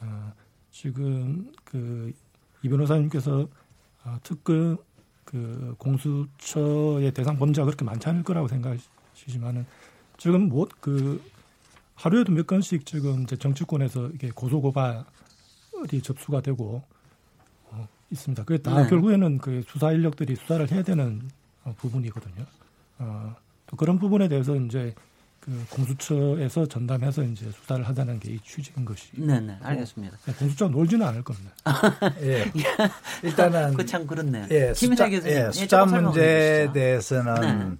[0.00, 0.32] 어,
[0.70, 2.12] 지금 그
[2.62, 3.48] 이 변호사님께서
[4.04, 4.78] 어, 특검
[5.24, 9.66] 그 공수처의 대상 범죄가 그렇게 많지 않을 거라고 생각하시지만은
[10.16, 11.22] 지금 뭐그
[11.98, 16.82] 하루에도 몇 건씩 지금 이제 정치권에서 이게 고소 고발이 접수가 되고
[17.70, 18.44] 어, 있습니다.
[18.44, 18.88] 그게 다 네.
[18.88, 21.22] 결국에는 그 수사 인력들이 수사를 해야 되는
[21.64, 22.44] 어, 부분이거든요.
[22.98, 23.34] 어,
[23.66, 24.94] 또 그런 부분에 대해서 이제
[25.40, 29.08] 그 공수처에서 전담해서 이제 수사를 하자는 게 이 취지인 것이.
[29.16, 29.56] 네, 네.
[29.62, 30.16] 알겠습니다.
[30.38, 31.50] 공수처 놀지는 않을 겁니다.
[32.22, 32.44] 예.
[33.22, 34.46] 일단은 그 참 그렇네요.
[34.50, 35.36] 예, 김인하 숫자, 교수님.
[35.36, 36.72] 예, 예, 숫자 문제에.
[36.72, 37.76] 대해서는 네.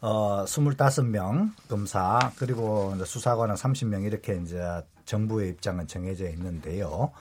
[0.00, 4.60] 어 25명 검사 그리고 수사관은 30명 이렇게 이제
[5.04, 7.12] 정부의 입장은 정해져 있는데요.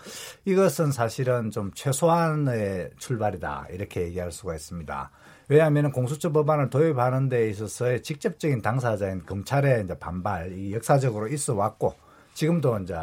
[0.43, 5.11] 이것은 사실은 좀 최소한의 출발이다 이렇게 얘기할 수가 있습니다.
[5.47, 11.93] 왜냐하면 공수처 법안을 도입하는 데 있어서의 직접적인 당사자인 검찰의 이제 반발이 역사적으로 있어 왔고
[12.33, 12.95] 지금도 이제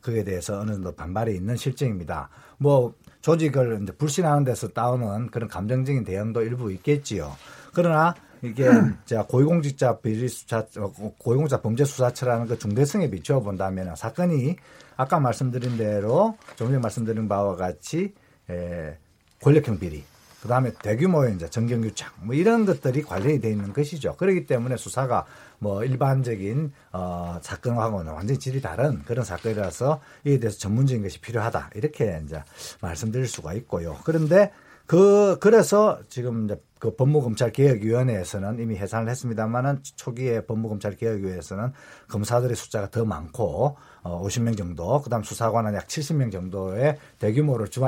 [0.00, 2.30] 그에 대해서 어느 정도 반발이 있는 실정입니다.
[2.58, 7.36] 뭐 조직을 이제 불신하는 데서 따오는 그런 감정적인 대응도 일부 있겠지요.
[7.74, 8.68] 그러나 이게
[9.04, 14.56] 자 고위공직자 비리 수사 어, 고위공직자 범죄 수사처라는 그 중대성에 비추어 본다면 사건이
[14.96, 18.14] 아까 말씀드린 대로 좀 전에 말씀드린 바와 같이
[18.50, 18.96] 에,
[19.40, 20.04] 권력형 비리
[20.42, 24.14] 그다음에 대규모의 이제 정경유착 뭐 이런 것들이 관련이 돼 있는 것이죠.
[24.16, 25.26] 그렇기 때문에 수사가
[25.58, 32.20] 뭐 일반적인 어 사건하고는 완전히 질이 다른 그런 사건이라서 이에 대해서 전문적인 것이 필요하다 이렇게
[32.24, 32.42] 이제
[32.80, 33.96] 말씀드릴 수가 있고요.
[34.04, 34.52] 그런데
[34.88, 41.72] 그 그래서 지금 이제 그 법무검찰개혁위원회에서는 이미 해산을 했습니다만은 초기에 법무검찰개혁위원회에서는
[42.08, 46.96] 검사들의 숫자가 더 많고 어 50명 정도, 그다음 수사관은 약 70명 정도의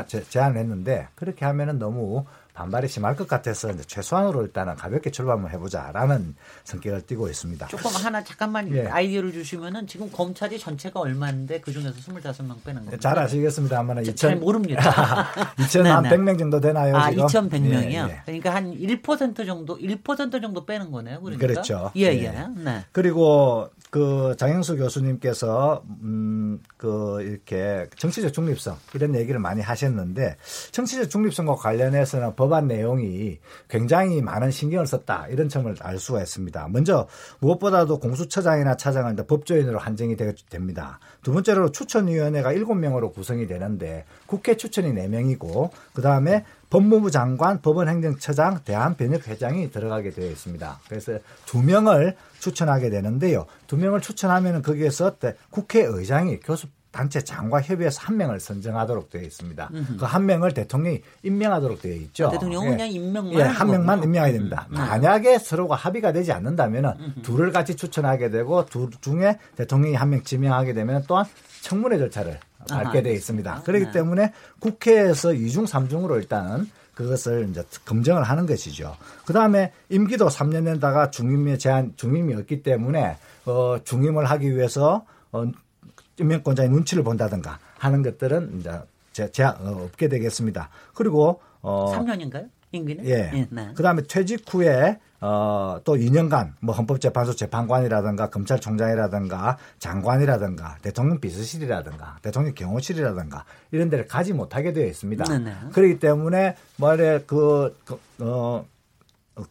[0.09, 5.37] 제- 제한을 했는데 그렇게 하면은 너무 반발이 심할 것 같아서 이제 최소한으로 일단은 가볍게 출발
[5.37, 6.35] 한번 해보자라는
[6.65, 7.69] 성격을 띠고 있습니다.
[7.69, 8.87] 조금 하나 잠깐만 예.
[8.87, 12.97] 아이디어를 주시면은 지금 검찰이 전체가 얼마인데 그 중에서 25명 빼는 겁니다.
[12.99, 14.81] 잘 아시겠습니다만 저- 잘 모릅니다.
[15.59, 16.17] 2천 한 네네.
[16.17, 16.97] 100명 정도 되나요?
[16.97, 17.27] 아, 지금?
[17.27, 17.73] 2,100명이요?
[17.93, 18.23] 예, 예.
[18.25, 21.21] 그러니까 한 1% 정도, 1% 정도 빼는 거네요.
[21.21, 21.47] 그러니까.
[21.47, 21.91] 그렇죠.
[21.97, 22.25] 예, 예.
[22.25, 22.47] 예.
[22.57, 22.85] 네.
[22.93, 30.37] 그리고 그 장영수 교수님께서 음그 이렇게 정치적 중립성 이런 얘기를 많이 하셨는데
[30.71, 36.69] 정치적 중립성과 관련해서는 법안 내용이 굉장히 많은 신경을 썼다 이런 점을 알 수가 있습니다.
[36.69, 37.09] 먼저
[37.41, 41.01] 무엇보다도 공수처장이나 차장은 법조인으로 한정이 되- 됩니다.
[41.23, 49.71] 두 번째로 추천위원회가 7명으로 구성이 되는데 국회 추천이 4명이고 그 다음에 법무부 장관, 법원행정처장, 대한변협회장이
[49.73, 50.81] 들어가게 되어 있습니다.
[50.89, 53.47] 그래서 두 명을 추천하게 되는데요.
[53.67, 59.71] 두 명을 추천하면 거기에서 대- 국회의장이 교수 단체 장과 협의해서 한 명을 선정하도록 되어 있습니다.
[59.99, 62.27] 그 한 명을 대통령이 임명하도록 되어 있죠.
[62.27, 64.09] 아, 대통령은 그냥 임명만 예, 한 명만 거군요.
[64.11, 64.67] 임명해야 됩니다.
[64.71, 64.75] 음.
[64.75, 70.73] 만약에 서로가 합의가 되지 않는다면 둘을 같이 추천하게 되고 둘 중에 대통령이 한 명 지명하게
[70.75, 71.25] 되면 또한
[71.63, 73.51] 청문회 절차를 밟게 되어 있습니다.
[73.51, 73.63] 알겠습니다.
[73.63, 73.91] 그렇기 네.
[73.93, 78.97] 때문에 국회에서 이중삼중으로 일단은 그것을 이제 검증을 하는 것이죠.
[79.25, 85.45] 그 다음에 임기도 3년 내다가 중임의 제한, 중임이 없기 때문에, 어, 중임을 하기 위해서, 어,
[86.21, 88.71] 임명권자의 눈치를 본다든가 하는 것들은 이제
[89.13, 90.69] 제, 제, 어, 없게 되겠습니다.
[90.95, 92.49] 그리고, 어, 3년인가요?
[92.73, 93.05] 임기는?
[93.07, 93.49] 예.
[93.51, 93.73] 네.
[93.75, 102.55] 그 다음에 퇴직 후에, 어, 또 2년간, 뭐, 헌법재판소 재판관이라든가, 검찰총장이라든가, 장관이라든가, 대통령 비서실이라든가, 대통령
[102.55, 105.25] 경호실이라든가, 이런 데를 가지 못하게 되어 있습니다.
[105.25, 105.53] 네 네.
[105.73, 108.65] 그렇기 때문에, 말에 그, 그, 어,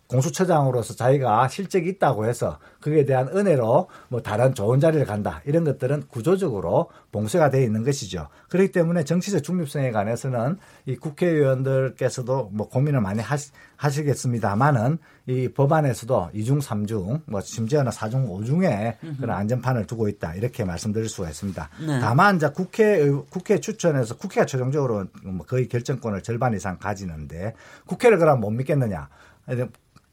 [0.07, 6.03] 공수처장으로서 자기가 실적이 있다고 해서 그에 대한 은혜로 뭐 다른 좋은 자리를 간다 이런 것들은
[6.07, 8.27] 구조적으로 봉쇄가 되어 있는 것이죠.
[8.49, 14.97] 그렇기 때문에 정치적 중립성에 관해서는 이 국회의원들께서도 뭐 고민을 많이 하시, 하시겠습니다만은
[15.27, 21.69] 이 법안에서도 이중삼중뭐 심지어는 사중오중에 그런 안전판을 두고 있다 이렇게 말씀드릴 수가 있습니다.
[21.85, 21.99] 네.
[21.99, 27.53] 다만 이제 국회 국회 추천에서 국회가 최종적으로 뭐 거의 결정권을 절반 이상 가지는데
[27.85, 29.07] 국회를 그럼 못 믿겠느냐?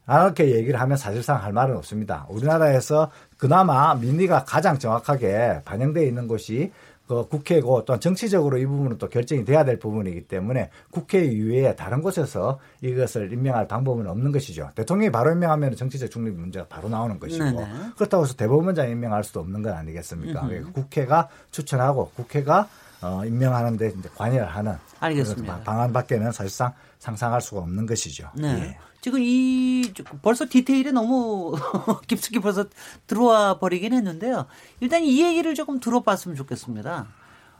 [0.07, 2.25] 이렇게 얘기를 하면 사실상 할 말은 없습니다.
[2.29, 6.71] 우리나라에서 그나마 민의가 가장 정확하게 반영되어 있는 곳이
[7.07, 12.01] 그 국회고 또한 정치적으로 이 부분은 또 결정이 돼야 될 부분이기 때문에 국회 이외에 다른
[12.01, 14.69] 곳에서 이것을 임명할 방법은 없는 것이죠.
[14.75, 17.65] 대통령이 바로 임명하면 정치적 중립 문제가 바로 나오는 것이고 네네.
[17.95, 20.47] 그렇다고 해서 대법원장 임명할 수도 없는 건 아니겠습니까?
[20.47, 22.67] 그러니까 국회가 추천하고 국회가
[23.01, 25.61] 어, 임명하는데 이제 관여를 하는 알겠습니다.
[25.61, 28.29] 방안밖에는 사실상 상상할 수가 없는 것이죠.
[28.35, 28.47] 네.
[28.47, 28.77] 예.
[29.01, 31.55] 지금 이 벌써 디테일이 너무
[32.07, 32.65] 깊숙이 벌써
[33.07, 34.45] 들어와 버리긴 했는데요.
[34.81, 37.07] 일단 이 얘기를 조금 들어봤으면 좋겠습니다.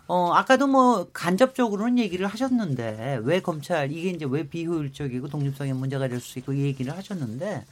[0.10, 6.20] 어, 아까도 뭐 간접적으로는 얘기를 하셨는데 왜 검찰 이게 이제 왜 비효율적이고 독립성에 문제가 될
[6.22, 7.66] 수 있고 이 얘기를 하셨는데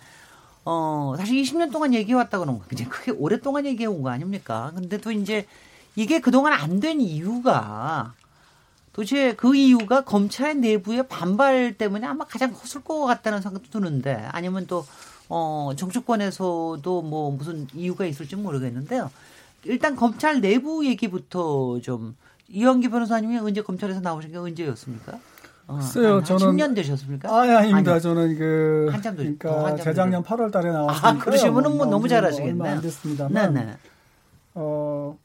[0.65, 4.71] 어, 사실 20년 동안 얘기해 왔다 그런 거 굉장히 크게 오랫동안 얘기해 온 거 아닙니까?
[4.75, 5.45] 근데 또 이제
[5.95, 8.13] 이게 그동안 안 된 이유가
[8.95, 14.67] 도대체 그 이유가 검찰 내부의 반발 때문에 아마 가장 컸을 것 같다는 생각도 드는데 아니면
[14.67, 14.85] 또
[15.27, 19.11] 어, 정치권에서도 뭐 무슨 이유가 있을지 모르겠는데요.
[19.65, 22.15] 일단 검찰 내부 얘기부터 좀
[22.47, 25.19] 이현기 변호사님이 언제 검찰에서 나오신 게 언제였습니까?
[25.67, 27.35] 어, 글쎄요, 한 저는- 10년 되셨습니까?
[27.37, 27.91] 아, 예, 아닙니다.
[27.91, 27.99] 아니요.
[27.99, 32.63] 저는 그 한참 그러니까 한참 재작년 더- 8월 달에 나왔으니까 아, 그러시면은 뭐 너무 잘하시겠네요.
[32.63, 33.73] 얼마 안 됐습니다만 네네.
[34.53, 35.17] 어,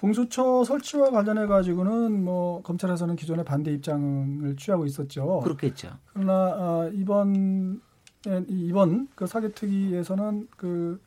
[0.00, 5.40] 공수처 설치와 관련해 가지고는 뭐 검찰에서는 기존에 반대 입장을 취하고 있었죠.
[5.44, 5.90] 그렇겠죠.
[6.12, 7.80] 그러나 어, 이번
[8.26, 11.00] 에, 이번 그 사개특위에서는 그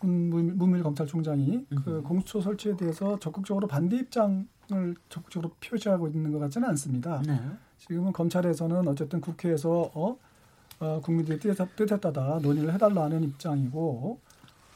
[0.00, 4.46] 문- 문밀 검찰총장이 그 공수처 설치에 대해서 적극적으로 반대 입장을
[5.08, 7.22] 적극적으로 표시하고 있는 것 같지는 않습니다.
[7.26, 7.40] 네.
[7.78, 10.16] 지금은 검찰에서는 어쨌든 국회에서 어,
[10.80, 11.00] 어,
[11.76, 14.18] 뜻에 따라 논의를 해달라는 입장이고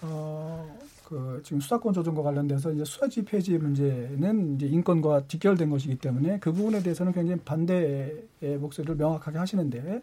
[0.03, 6.38] 어, 그 지금 수사권 조정과 관련돼서 이제 수사지 폐지 문제는 이제 인권과 직결된 것이기 때문에
[6.38, 8.25] 그 부분에 대해서는 굉장히 반대의
[8.59, 10.03] 목소리를 명확하게 하시는데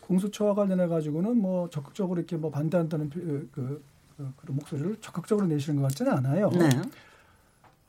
[0.00, 3.84] 공수처와 관련해 가지고는 뭐 적극적으로 이렇게 뭐 반대한다는 표- 그, 그,
[4.16, 6.50] 그, 그런 목소리를 적극적으로 내시는 것 같지는 않아요.
[6.50, 6.68] 네.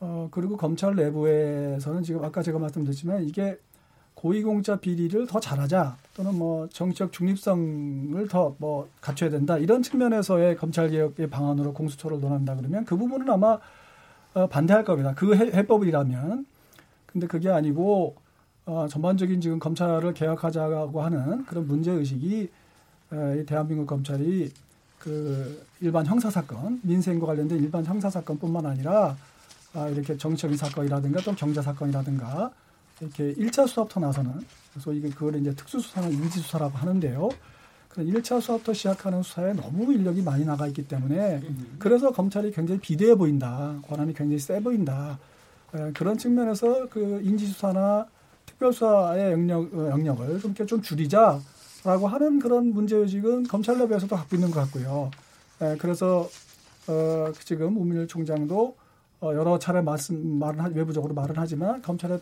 [0.00, 3.58] 어, 그리고 검찰 내부에서는 지금 아까 제가 말씀드렸지만 이게
[4.16, 10.90] 고위공자 비리를 더 잘하자 또는 뭐 정치적 중립성을 더 뭐 갖춰야 된다 이런 측면에서의 검찰
[10.90, 13.58] 개혁의 방안으로 공수처를 논한다 그러면 그 부분은 아마
[14.34, 15.14] 어, 반대할 겁니다.
[15.14, 16.46] 그 해, 해법이라면
[17.06, 18.16] 근데 그게 아니고
[18.66, 22.50] 어, 전반적인 지금 검찰을 개혁하자고 하는 그런 문제 의식이
[23.12, 24.50] 에, 이 대한민국 검찰이
[24.98, 29.16] 그 일반 형사 사건 민생과 관련된 일반 형사 사건뿐만 아니라
[29.74, 32.50] 아, 이렇게 정치적인 사건이라든가 또 경제 사건이라든가
[33.00, 34.32] 이렇게 1차 수사부터 나서는
[34.72, 37.28] 그래서 이게 그걸 이제 특수수사나 인지수사라고 하는데요.
[37.88, 41.42] 그런 1차 수사부터 시작하는 수사에 너무 인력이 많이 나가 있기 때문에
[41.78, 43.74] 그래서 검찰이 굉장히 비대해 보인다.
[43.88, 45.18] 권한이 굉장히 세 보인다.
[45.74, 48.06] 에, 그런 측면에서 그 인지수사나
[48.46, 54.50] 특별수사의 영역, 어, 영역을 좀 이렇게 좀 줄이자라고 하는 그런 문제의식은 검찰 내부에서도 갖고 있는
[54.50, 55.10] 것 같고요.
[55.60, 56.28] 에, 그래서
[56.88, 58.85] 어, 지금 우민일 총장도 어,
[59.22, 62.20] 여러 차례 말씀 말은 하, 외부적으로 말은 하지만 검찰의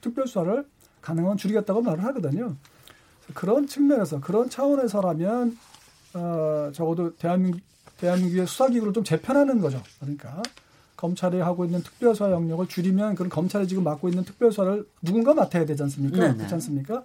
[0.00, 0.64] 특별 수사를
[1.00, 2.56] 가능한 줄이겠다고 말을 하거든요.
[3.34, 5.56] 그런 측면에서 그런 차원에서라면
[6.14, 7.60] 어, 적어도 대한민국
[7.98, 9.82] 대한민국의 수사기구를 좀 재편하는 거죠.
[10.00, 10.42] 그러니까
[10.96, 15.82] 검찰이 하고 있는 특별수사 영역을 줄이면 그런 검찰이 지금 맡고 있는 특별수사를 누군가 맡아야 되지
[15.84, 16.16] 않습니까?
[16.18, 16.36] 네네.
[16.36, 17.04] 그렇지 않습니까?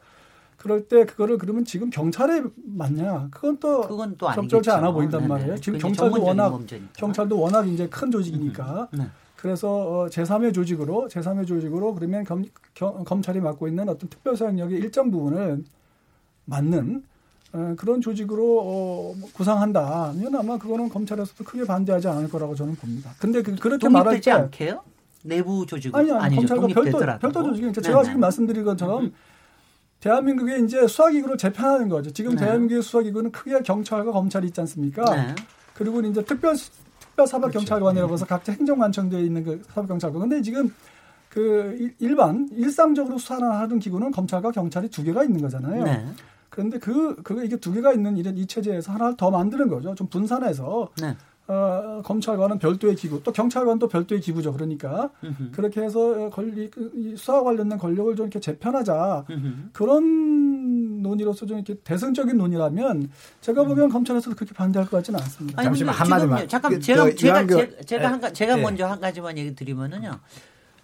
[0.65, 3.27] 그럴 때 그거를 그러면 지금 경찰에 맞냐?
[3.29, 4.27] 그건 또 그건 또.
[4.33, 5.27] 적절치 않아 보인단 네네.
[5.31, 5.57] 말이에요.
[5.57, 6.91] 지금 경찰도 워낙 범죄니까.
[6.97, 9.03] 경찰도 워낙 이제 큰 조직이니까 네.
[9.35, 14.79] 그래서 어, 제3의 조직으로 제3의 조직으로 그러면 검, 경- 검찰이 맡고 있는 어떤 특별사 영역의
[14.79, 15.63] 일정 부분을
[16.45, 17.03] 맡는
[17.53, 20.13] 어, 그런 조직으로 어, 뭐 구상한다.
[20.17, 23.11] 면 아마 그거는 검찰에서도 크게 반대하지 않을 거라고 저는 봅니다.
[23.19, 24.81] 근데 그, 그렇게 말할 때 않게요?
[25.21, 26.35] 내부 조직은 아니 아니.
[26.37, 26.97] 검찰과 별도.
[27.19, 28.03] 별도 조직이 제가 네네.
[28.05, 29.11] 지금 말씀드린 것처럼
[30.09, 32.11] 대한민국의 이제 수사기구를 재편하는 거죠.
[32.11, 32.45] 지금 네.
[32.45, 35.03] 대한민국의 수사기구는 크게 경찰과 검찰이 있지 않습니까?
[35.15, 35.33] 네.
[35.73, 36.55] 그리고 이제 특별
[36.99, 40.21] 특별 사법경찰관이라고 해서 각자 행정관청대에 있는 그 사법경찰관.
[40.21, 40.71] 근데 지금
[41.29, 45.83] 그 일- 일반 일상적으로 수사를 하는 기구는 검찰과 경찰이 두 개가 있는 거잖아요.
[45.83, 46.05] 네.
[46.49, 49.95] 그런데 그, 그, 이게 두 개가 있는 이런 이 체제에서 하나를 더 만드는 거죠.
[49.95, 51.17] 좀 분산해서, 네.
[51.47, 54.51] 어, 검찰관은 별도의 기구, 또 경찰관도 별도의 기구죠.
[54.51, 55.51] 그러니까, 음흠.
[55.51, 59.25] 그렇게 해서 권리, 그, 이 수사와 관련된 권력을 좀 이렇게 재편하자.
[59.29, 59.53] 음흠.
[59.71, 65.59] 그런 논의로서 좀 이렇게 대승적인 논의라면 제가 보기엔 검찰에서도 그렇게 반대할 것 같지는 않습니다.
[65.59, 66.47] 아니, 잠시만, 한마디만.
[66.47, 68.61] 잠깐 그, 제가 그 제가 이완규- 제가, 제가 한 가, 제가 예.
[68.63, 70.19] 먼저 한 가지만 얘기 드리면은요.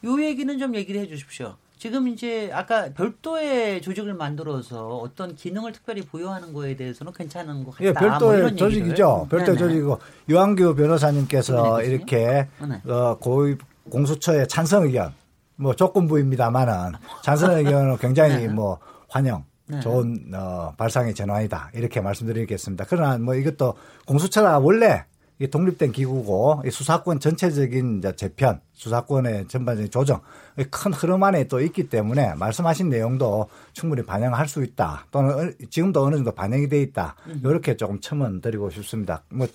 [0.03, 1.55] 요 얘기는 좀 얘기를 해 주십시오.
[1.81, 7.83] 지금 이제 아까 별도의 조직을 만들어서 어떤 기능을 특별히 부여하는 거에 대해서는 괜찮은 것 같다.
[7.83, 8.85] 예, 뭐 별도의 이런 조직이죠.
[8.89, 9.29] 얘기를.
[9.29, 9.57] 별도의 네네.
[9.57, 11.81] 조직이고 유한규 변호사님께서?
[11.81, 12.81] 이렇게 네.
[12.91, 13.57] 어, 고위
[13.89, 15.11] 공수처의 찬성 의견
[15.55, 18.47] 뭐 조건부입니다만은 찬성 의견은 굉장히 네.
[18.47, 18.77] 뭐
[19.09, 19.43] 환영.
[19.65, 19.79] 네.
[19.79, 22.85] 좋은 어, 발상의 전환이다 이렇게 말씀드리겠습니다.
[22.89, 23.73] 그러나 뭐 이것도
[24.05, 25.05] 공수처가 원래
[25.41, 30.21] 이게 독립된 기구고 수사권 전체적인 재편, 수사권의 전반적인 조정
[30.69, 35.07] 큰 흐름 안에 또 있기 때문에 말씀하신 내용도 충분히 반영할 수 있다.
[35.09, 37.15] 또는 지금도 어느 정도 반영이 돼 있다.
[37.43, 39.23] 이렇게 조금 첨언 드리고 싶습니다.
[39.29, 39.47] 뭐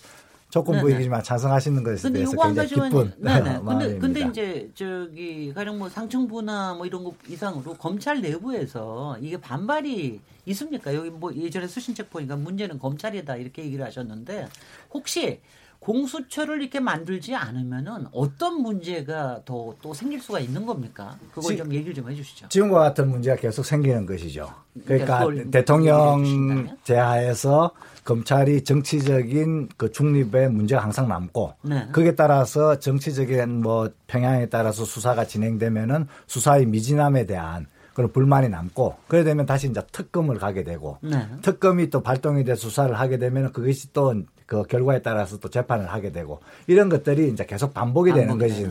[0.50, 3.60] 조건부이지만 찬성하시는 것에 대해서 굉장히 기쁜 네네.
[3.66, 10.20] 근데 근데 이제 저기 가령 뭐 상층부나 뭐 이런 거 이상으로 검찰 내부에서 이게 반발이
[10.46, 10.94] 있습니까?
[10.94, 14.48] 여기 뭐 예전에 쓰신 책 보니까 문제는 검찰이다 이렇게 얘기를 하셨는데
[14.92, 15.40] 혹시
[15.86, 21.16] 공수처를 이렇게 만들지 않으면은 어떤 문제가 더 또 생길 수가 있는 겁니까?
[21.32, 22.48] 그걸 지, 좀 얘기를 좀 해주시죠.
[22.48, 24.52] 지금과 같은 문제가 계속 생기는 것이죠.
[24.84, 27.70] 그러니까 대통령 제하에서
[28.04, 31.86] 검찰이 정치적인 그 중립의 문제가 항상 남고 네.
[31.92, 39.24] 그에 따라서 정치적인 뭐 평양에 따라서 수사가 진행되면은 수사의 미진함에 대한 그런 불만이 남고 그래
[39.24, 41.28] 되면 다시 이제 특검을 가게 되고 네.
[41.42, 44.14] 특검이 또 발동이 돼 수사를 하게 되면 그것이 또
[44.46, 48.66] 그 결과에 따라서 또 재판을 하게 되고 이런 것들이 이제 계속 반복이 되는 것이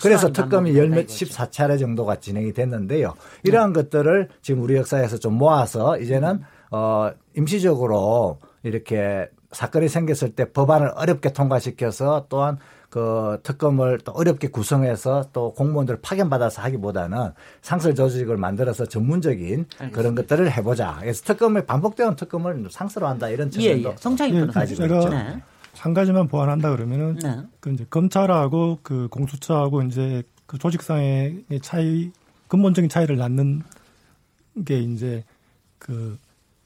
[0.00, 3.14] 그래서 특검이 열몇 십사 차례 정도가 진행이 됐는데요.
[3.44, 3.82] 이러한 네.
[3.82, 11.32] 것들을 지금 우리 역사에서 좀 모아서 이제는 어 임시적으로 이렇게 사건이 생겼을 때 법안을 어렵게
[11.32, 12.58] 통과시켜서 또한
[12.90, 19.90] 그 특검을 또 어렵게 구성해서 또 공무원들을 파견받아서 하기보다는 상설 조직을 만들어서 전문적인 알겠습니다.
[19.90, 20.96] 그런 것들을 해보자.
[21.00, 23.96] 그래서 특검을 반복되는 특검을 상설로 한다 이런 측면도 예, 예.
[23.98, 25.08] 성창이 예, 가지고 있죠.
[25.10, 25.42] 네.
[25.76, 27.42] 한 가지만 보완한다 그러면은 네.
[27.60, 32.10] 그 이제 검찰하고 그 공수처하고 이제 그 조직상의 차이
[32.48, 33.62] 근본적인 차이를 낳는
[34.64, 35.24] 게 이제
[35.78, 36.18] 그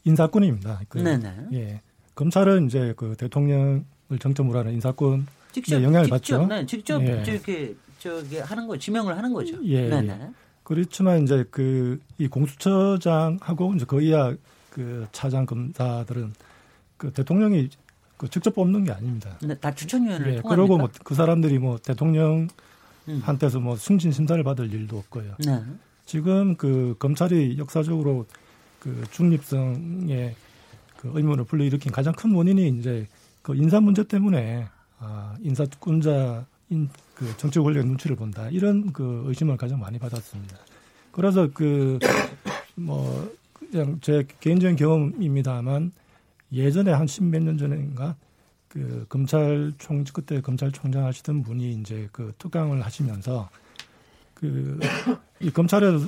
[0.04, 0.82] 인사권입니다.
[0.88, 1.48] 그, 네네.
[1.52, 1.80] 예.
[2.14, 3.84] 검찰은 이제 그 대통령을
[4.20, 6.46] 정점으로 하는 인사권 직접 영향을 직접, 받죠.
[6.46, 7.22] 네, 직접 예.
[7.22, 9.58] 저기 저기 하는 거 지명을 하는 거죠.
[9.64, 9.88] 예.
[9.88, 10.12] 네네.
[10.12, 10.30] 예.
[10.64, 14.34] 그렇지만 이제 그 이 공수처장하고 이제 그 이하
[14.70, 16.32] 그 차장 검사들은
[16.96, 17.68] 그 대통령이
[18.16, 19.36] 그 직접 뽑는 게 아닙니다.
[19.42, 22.48] 네, 다 추천위원회를 예, 그러고 뭐 그 사람들이 뭐 대통령
[23.22, 25.34] 한테서 뭐 승진 심사를 받을 일도 없고요.
[25.44, 25.60] 네.
[26.06, 28.26] 지금 그 검찰이 역사적으로
[28.78, 30.34] 그 중립성의
[30.96, 33.08] 그 의문을 불러일으킨 가장 큰 원인이 이제
[33.42, 34.68] 그 인사 문제 때문에
[35.04, 40.56] 아, 인사권자인 그 정치 권력의 눈치를 본다 이런 그 의심을 가장 많이 받았습니다.
[41.12, 41.98] 그래서 그
[42.74, 43.30] 뭐
[43.70, 45.92] 그냥 제 개인적인 경험입니다만
[46.52, 48.16] 예전에 한 십몇 년 전인가
[48.68, 53.50] 그 검찰총 그때 검찰총장 하시던 분이 이제 그 특강을 하시면서
[54.34, 54.78] 그
[55.40, 56.06] 이 검찰에서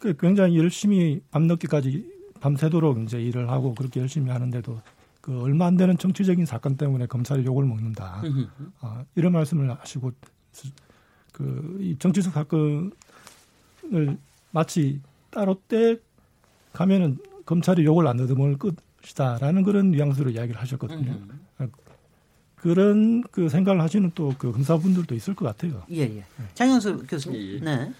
[0.00, 4.80] 그 굉장히 열심히 밤늦게까지 밤새도록 이제 일을 하고 그렇게 열심히 하는데도
[5.24, 8.20] 그 얼마 안 되는 정치적인 사건 때문에 검찰이 욕을 먹는다.
[8.82, 10.12] 어, 이런 말씀을 하시고
[11.32, 12.90] 그 이 정치적 사건을
[14.50, 15.00] 마치
[15.30, 15.96] 따로 때
[16.74, 17.16] 가면은
[17.46, 21.18] 검찰이 욕을 안 얻어먹을 것이다라는 그런 뉘앙스로 이야기를 하셨거든요.
[21.58, 21.68] 어,
[22.56, 25.84] 그런 그 생각을 하시는 또 그 검사분들도 있을 것 같아요.
[25.90, 26.24] 예, 예.
[26.52, 27.40] 장영수 교수님.
[27.40, 27.60] 예, 예.
[27.60, 27.92] 네.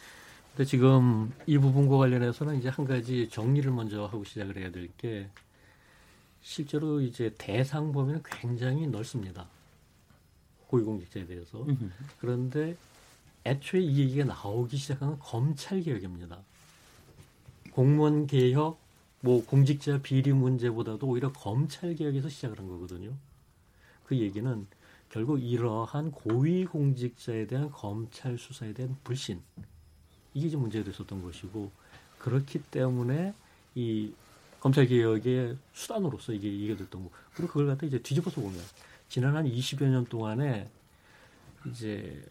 [0.55, 5.29] 근데 지금 이 부분과 관련해서는 이제 한 가지 정리를 먼저 하고 시작을 해야 될 게
[6.45, 9.49] 실제로 이제 대상 범위는 굉장히 넓습니다.
[10.69, 11.67] 고위공직자에 대해서.
[12.21, 12.77] 그런데
[13.47, 16.39] 애초에 이 얘기가 나오기 시작한 건 검찰 개혁입니다.
[17.73, 18.79] 공무원 개혁,
[19.21, 23.15] 뭐 공직자 비리 문제보다도 오히려 검찰 개혁에서 시작을 한 거거든요.
[24.05, 24.67] 그 얘기는
[25.09, 29.41] 결국 이러한 고위공직자에 대한 검찰 수사에 대한 불신,
[30.35, 31.71] 이게 좀 문제가 됐었던 것이고
[32.19, 33.33] 그렇기 때문에
[33.75, 34.13] 이
[34.65, 37.11] 검찰 개혁의 수단으로서 이게 이게 됐던 거.
[37.35, 38.59] 그리고 그걸 갖다 이제 뒤집어서 보면
[39.11, 40.71] 지난 한 20여 년 동안에
[41.67, 42.25] 이제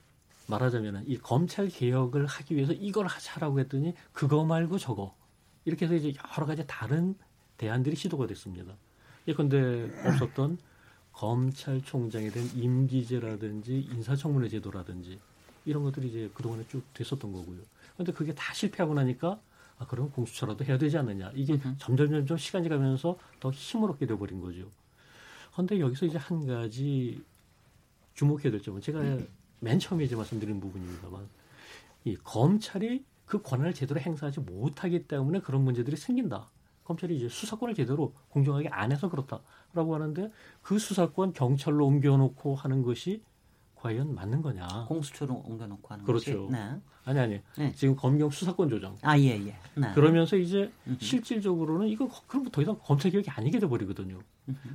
[0.47, 5.15] 말하자면 이 검찰 개혁을 하기 위해서 이걸 하자라고 했더니 그거 말고 저거
[5.65, 7.13] 이렇게 해서 이제 여러 가지 다른
[7.57, 8.73] 대안들이 시도가 됐습니다.
[9.27, 10.57] 예컨대 없었던
[11.11, 15.19] 검찰총장에 대한 임기제라든지 인사청문회 제도라든지
[15.65, 17.59] 이런 것들이 이제 그동안에 쭉 됐었던 거고요.
[17.93, 19.39] 그런데 그게 다 실패하고 나니까
[19.84, 21.31] 아, 그럼 공수처라도 해야 되지 않느냐.
[21.36, 21.75] 이게 으흠.
[21.77, 24.69] 점점 점점 시간이 가면서 더 힘을 얻게 돼버린 거죠.
[25.51, 27.21] 그런데 여기서 이제 한 가지
[28.13, 29.27] 주목해야 될 점은 제가 음.
[29.59, 31.27] 맨 처음에 이제 말씀드린 부분입니다만
[32.05, 36.49] 이 검찰이 그 권한을 제대로 행사하지 못하기 때문에 그런 문제들이 생긴다.
[36.84, 40.31] 검찰이 이제 수사권을 제대로 공정하게 안 해서 그렇다라고 하는데
[40.61, 43.21] 그 수사권 경찰로 옮겨놓고 하는 것이
[43.84, 44.86] 과연 맞는 거냐?
[44.88, 46.47] 공수처로 옮겨놓고 하는 그렇죠.
[46.49, 46.77] 네.
[47.03, 47.41] 아니 아니.
[47.57, 47.73] 네.
[47.75, 48.95] 지금 검경 수사권 조정.
[49.01, 49.57] 아예 예.
[49.75, 49.91] 네.
[49.93, 51.03] 그러면서 이제 음흠.
[51.03, 54.19] 실질적으로는 이거 그럼 더 이상 검찰 개혁이 아니게 돼 버리거든요.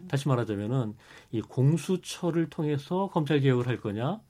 [0.09, 0.95] 다시 말하자면은
[1.33, 4.21] 이 공수처를 통해서 검찰 개혁을 할 거냐?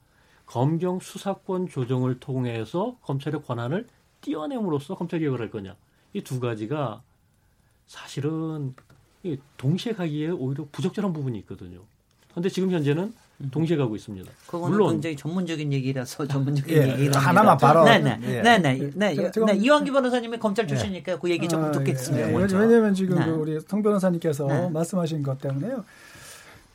[0.47, 3.89] 검경 수사권 조정을 통해서 검찰의 권한을
[4.21, 5.75] 띄어냄으로써 검찰 개혁을 할 거냐?
[6.15, 7.03] 이 두 가지가
[7.89, 8.77] 사실은
[9.57, 11.83] 동시에 가기에 오히려 부적절한 부분이 있거든요.
[12.31, 13.13] 그런데 지금 현재는
[13.53, 14.29] 동시에 가고 있습니다.
[14.47, 17.85] 그거는 물론 굉장히 전문적인 얘기라서 전문적인 예, 얘기라 하나만 바로.
[17.85, 18.43] 네네 예.
[18.43, 22.27] 네네 네, 제가- 제가- 네, 이완기 변호사님이 검찰 출신이니까 그 얘기 조금 아, 듣겠습니다.
[22.27, 22.37] 예, 예.
[22.37, 22.59] 먼저.
[22.59, 23.25] 왜냐하면 지금 네.
[23.27, 24.69] 그 우리 성 변호사님께서 네.
[24.71, 25.85] 말씀하신 것 때문에요.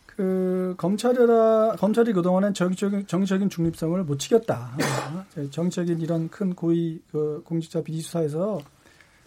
[0.05, 4.77] 그 검찰이라 검찰이 그동안은 정치적인 정치적인 중립성을 못 지켰다.
[5.37, 8.61] 어, 정치적인 이런 큰 고위 그 공직자 비리 수사에서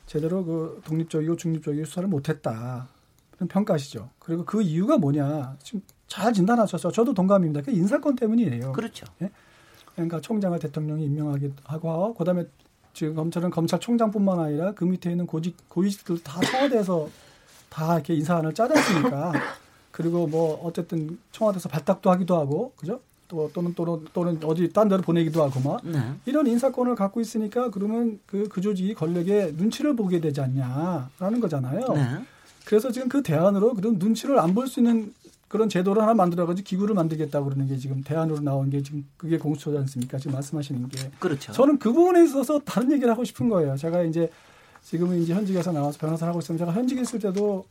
[0.07, 2.87] 제대로 그 독립적이고 중립적이고 수사를 못했다.
[3.33, 4.09] 그런 평가시죠.
[4.21, 5.57] 그리고 그 이유가 뭐냐?
[5.63, 7.63] 지금 잘 진단하셔서 저도 동감입니다.
[7.63, 8.73] 그 인사권 때문이에요.
[8.73, 9.07] 그렇죠.
[9.95, 12.45] 그러니까 총장을 대통령이 임명하기도 하고 그다음에
[12.93, 17.09] 지금 검찰은 검찰총장뿐만 아니라 그 밑에 있는 고직 고위직들 다 청와대에서
[17.69, 19.33] 다 이렇게 인사안을 짜냈으니까
[19.93, 23.01] 그리고 뭐 어쨌든 청와대에서 발탁도 하기도 하고 그죠?
[23.29, 25.99] 또 또는 또는 또는 어디 딴 데로 보내기도 하고 막 네.
[26.27, 31.81] 이런 인사권을 갖고 있으니까 그러면 그, 그 조직이 권력의 눈치를 보게 되지 않냐라는 거잖아요.
[31.93, 32.19] 네.
[32.65, 35.13] 그래서 지금 그 대안으로 그런 눈치를 안 볼 수 있는
[35.49, 39.79] 그런 제도를 하나 만들어가지고 기구를 만들겠다고 그러는 게 지금 대안으로 나온 게 지금 그게 공수처지
[39.79, 40.19] 않습니까?
[40.19, 41.11] 지금 말씀하시는 게.
[41.19, 41.53] 그렇죠.
[41.53, 43.77] 저는 그 부분에 있어서 다른 얘기를 하고 싶은 거예요.
[43.77, 44.29] 제가 이제
[44.83, 47.65] 지금은 이제 현직에서 나와서 변호사를 하고 있으면 제가 현직에 있을 때도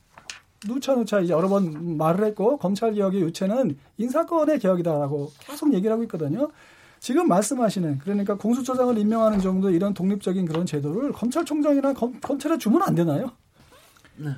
[0.66, 6.50] 누차누차 이제 여러 번 말을 했고 검찰 개혁의 유체는 인사권의 개혁이다라고 계속 얘기를 하고 있거든요.
[7.00, 12.96] 지금 말씀하시는 그러니까 공수처장을 임명하는 정도 이런 독립적인 그런 제도를 검찰총장이나 검, 검찰에 주면 안
[12.96, 13.32] 되나요?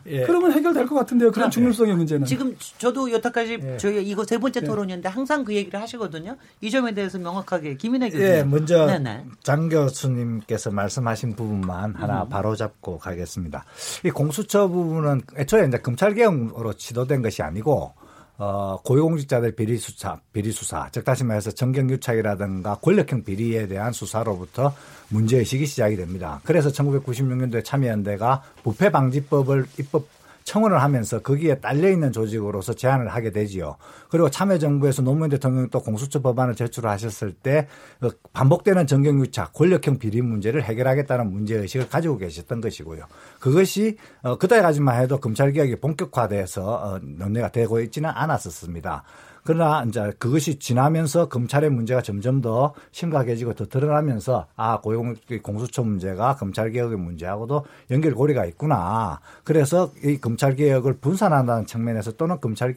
[0.08, 0.24] 예.
[0.24, 1.32] 그러면 해결될 것 같은데요.
[1.32, 2.26] 그런 중립성의 문제는.
[2.26, 3.78] 지금 저도 여태까지 예.
[3.78, 4.66] 저희가 이거 세 번째 예.
[4.66, 6.38] 토론이었는데 항상 그 얘기를 하시거든요.
[6.62, 8.28] 이 점에 대해서 명확하게 김인혜 교수님.
[8.28, 9.26] 예, 먼저 네네.
[9.44, 12.30] 장 교수님께서 말씀하신 부분만 하나 음.
[12.30, 13.66] 바로 잡고 가겠습니다.
[14.04, 17.94] 이 공수처 부분은 애초에 이제 검찰 개혁으로 지도된 것이 아니고
[18.40, 24.74] 어, 고위공직자들 비리 수사, 비리 수사, 즉 다시 말해서 정경 유착이라든가 권력형 비리에 대한 수사로부터
[25.10, 26.40] 문제 의식이 시작이 됩니다.
[26.44, 30.06] 그래서 1996년도에 참여연대가 부패 방지법을 입법
[30.48, 33.76] 청원을 하면서 거기에 딸려 있는 조직으로서 제안을 하게 되지요.
[34.10, 41.30] 그리고 참여정부에서 노무현 대통령이 또 공수처 법안을 제출하셨을 때그 반복되는 정경유착, 권력형 비리 문제를 해결하겠다는
[41.30, 43.08] 문제 의식을 가지고 계셨던 것이고요.
[43.42, 49.04] 그것이 어, 그때까지만 해도 검찰개혁이 본격화돼서 어, 논의가 되고 있지는 않았었습니다.
[49.48, 56.36] 그러나 이제 그것이 지나면서 검찰의 문제가 점점 더 심각해지고 더 드러나면서 아 고용 공수처 문제가
[56.36, 59.22] 검찰 개혁의 문제하고도 연결고리가 있구나.
[59.46, 62.76] 그래서 이 검찰 개혁을 분산한다는 측면에서 또는 검찰의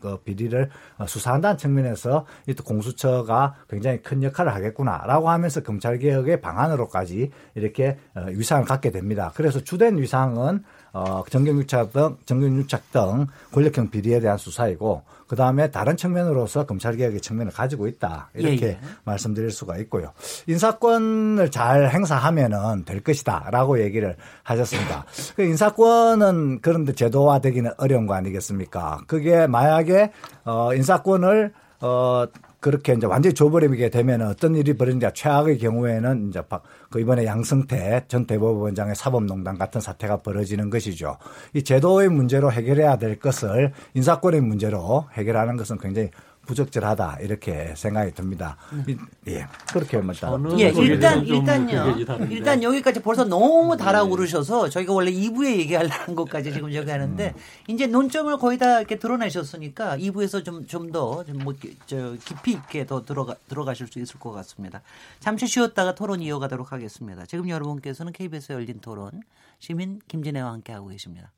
[0.00, 0.70] 그 비리를
[1.04, 8.64] 수사한다는 측면에서 이 공수처가 굉장히 큰 역할을 하겠구나라고 하면서 검찰 개혁의 방안으로까지 이렇게 어, 위상을
[8.66, 9.32] 갖게 됩니다.
[9.34, 15.96] 그래서 주된 위상은 어, 정경유착 등, 정경유착 등 권력형 비리에 대한 수사이고, 그 다음에 다른
[15.96, 18.30] 측면으로서 검찰개혁의 측면을 가지고 있다.
[18.34, 18.78] 이렇게 예, 예.
[19.04, 20.12] 말씀드릴 수가 있고요.
[20.46, 23.48] 인사권을 잘 행사하면은 될 것이다.
[23.50, 25.04] 라고 얘기를 하셨습니다.
[25.36, 29.02] 그 인사권은 그런데 제도화되기는 어려운 거 아니겠습니까?
[29.06, 30.12] 그게 만약에,
[30.44, 32.24] 어, 인사권을, 어,
[32.60, 38.04] 그렇게 이제 완전히 줘버리게 되면 어떤 일이 벌어지냐 최악의 경우에는 이제 박- 그 이번에 양승태
[38.08, 41.18] 전 대법원장의 사법농단 같은 사태가 벌어지는 것이죠.
[41.54, 46.10] 이 제도의 문제로 해결해야 될 것을 인사권의 문제로 해결하는 것은 굉장히
[46.48, 48.56] 부적절하다 이렇게 생각이 듭니다.
[48.88, 48.96] 이-
[49.28, 50.30] 예, 그렇게 말다.
[50.30, 51.94] 저는 예, 일단 일단요.
[52.30, 57.34] 일단 여기까지 벌써 너무 달아오르셔서 저희가 원래 2부에 얘기하려는 것까지 지금 저기 하는데
[57.68, 63.86] 이제 논점을 거의 다 이렇게 드러내셨으니까 2부에서 좀 좀 더뭐저 깊이 있게 더 들어가 들어가실
[63.88, 64.80] 수 있을 것 같습니다.
[65.20, 67.26] 잠시 쉬었다가 토론 이어가도록 하겠습니다.
[67.26, 69.22] 지금 여러분께서는 KBS 열린 토론
[69.58, 71.30] 시민 김진애와 함께 하고 계십니다.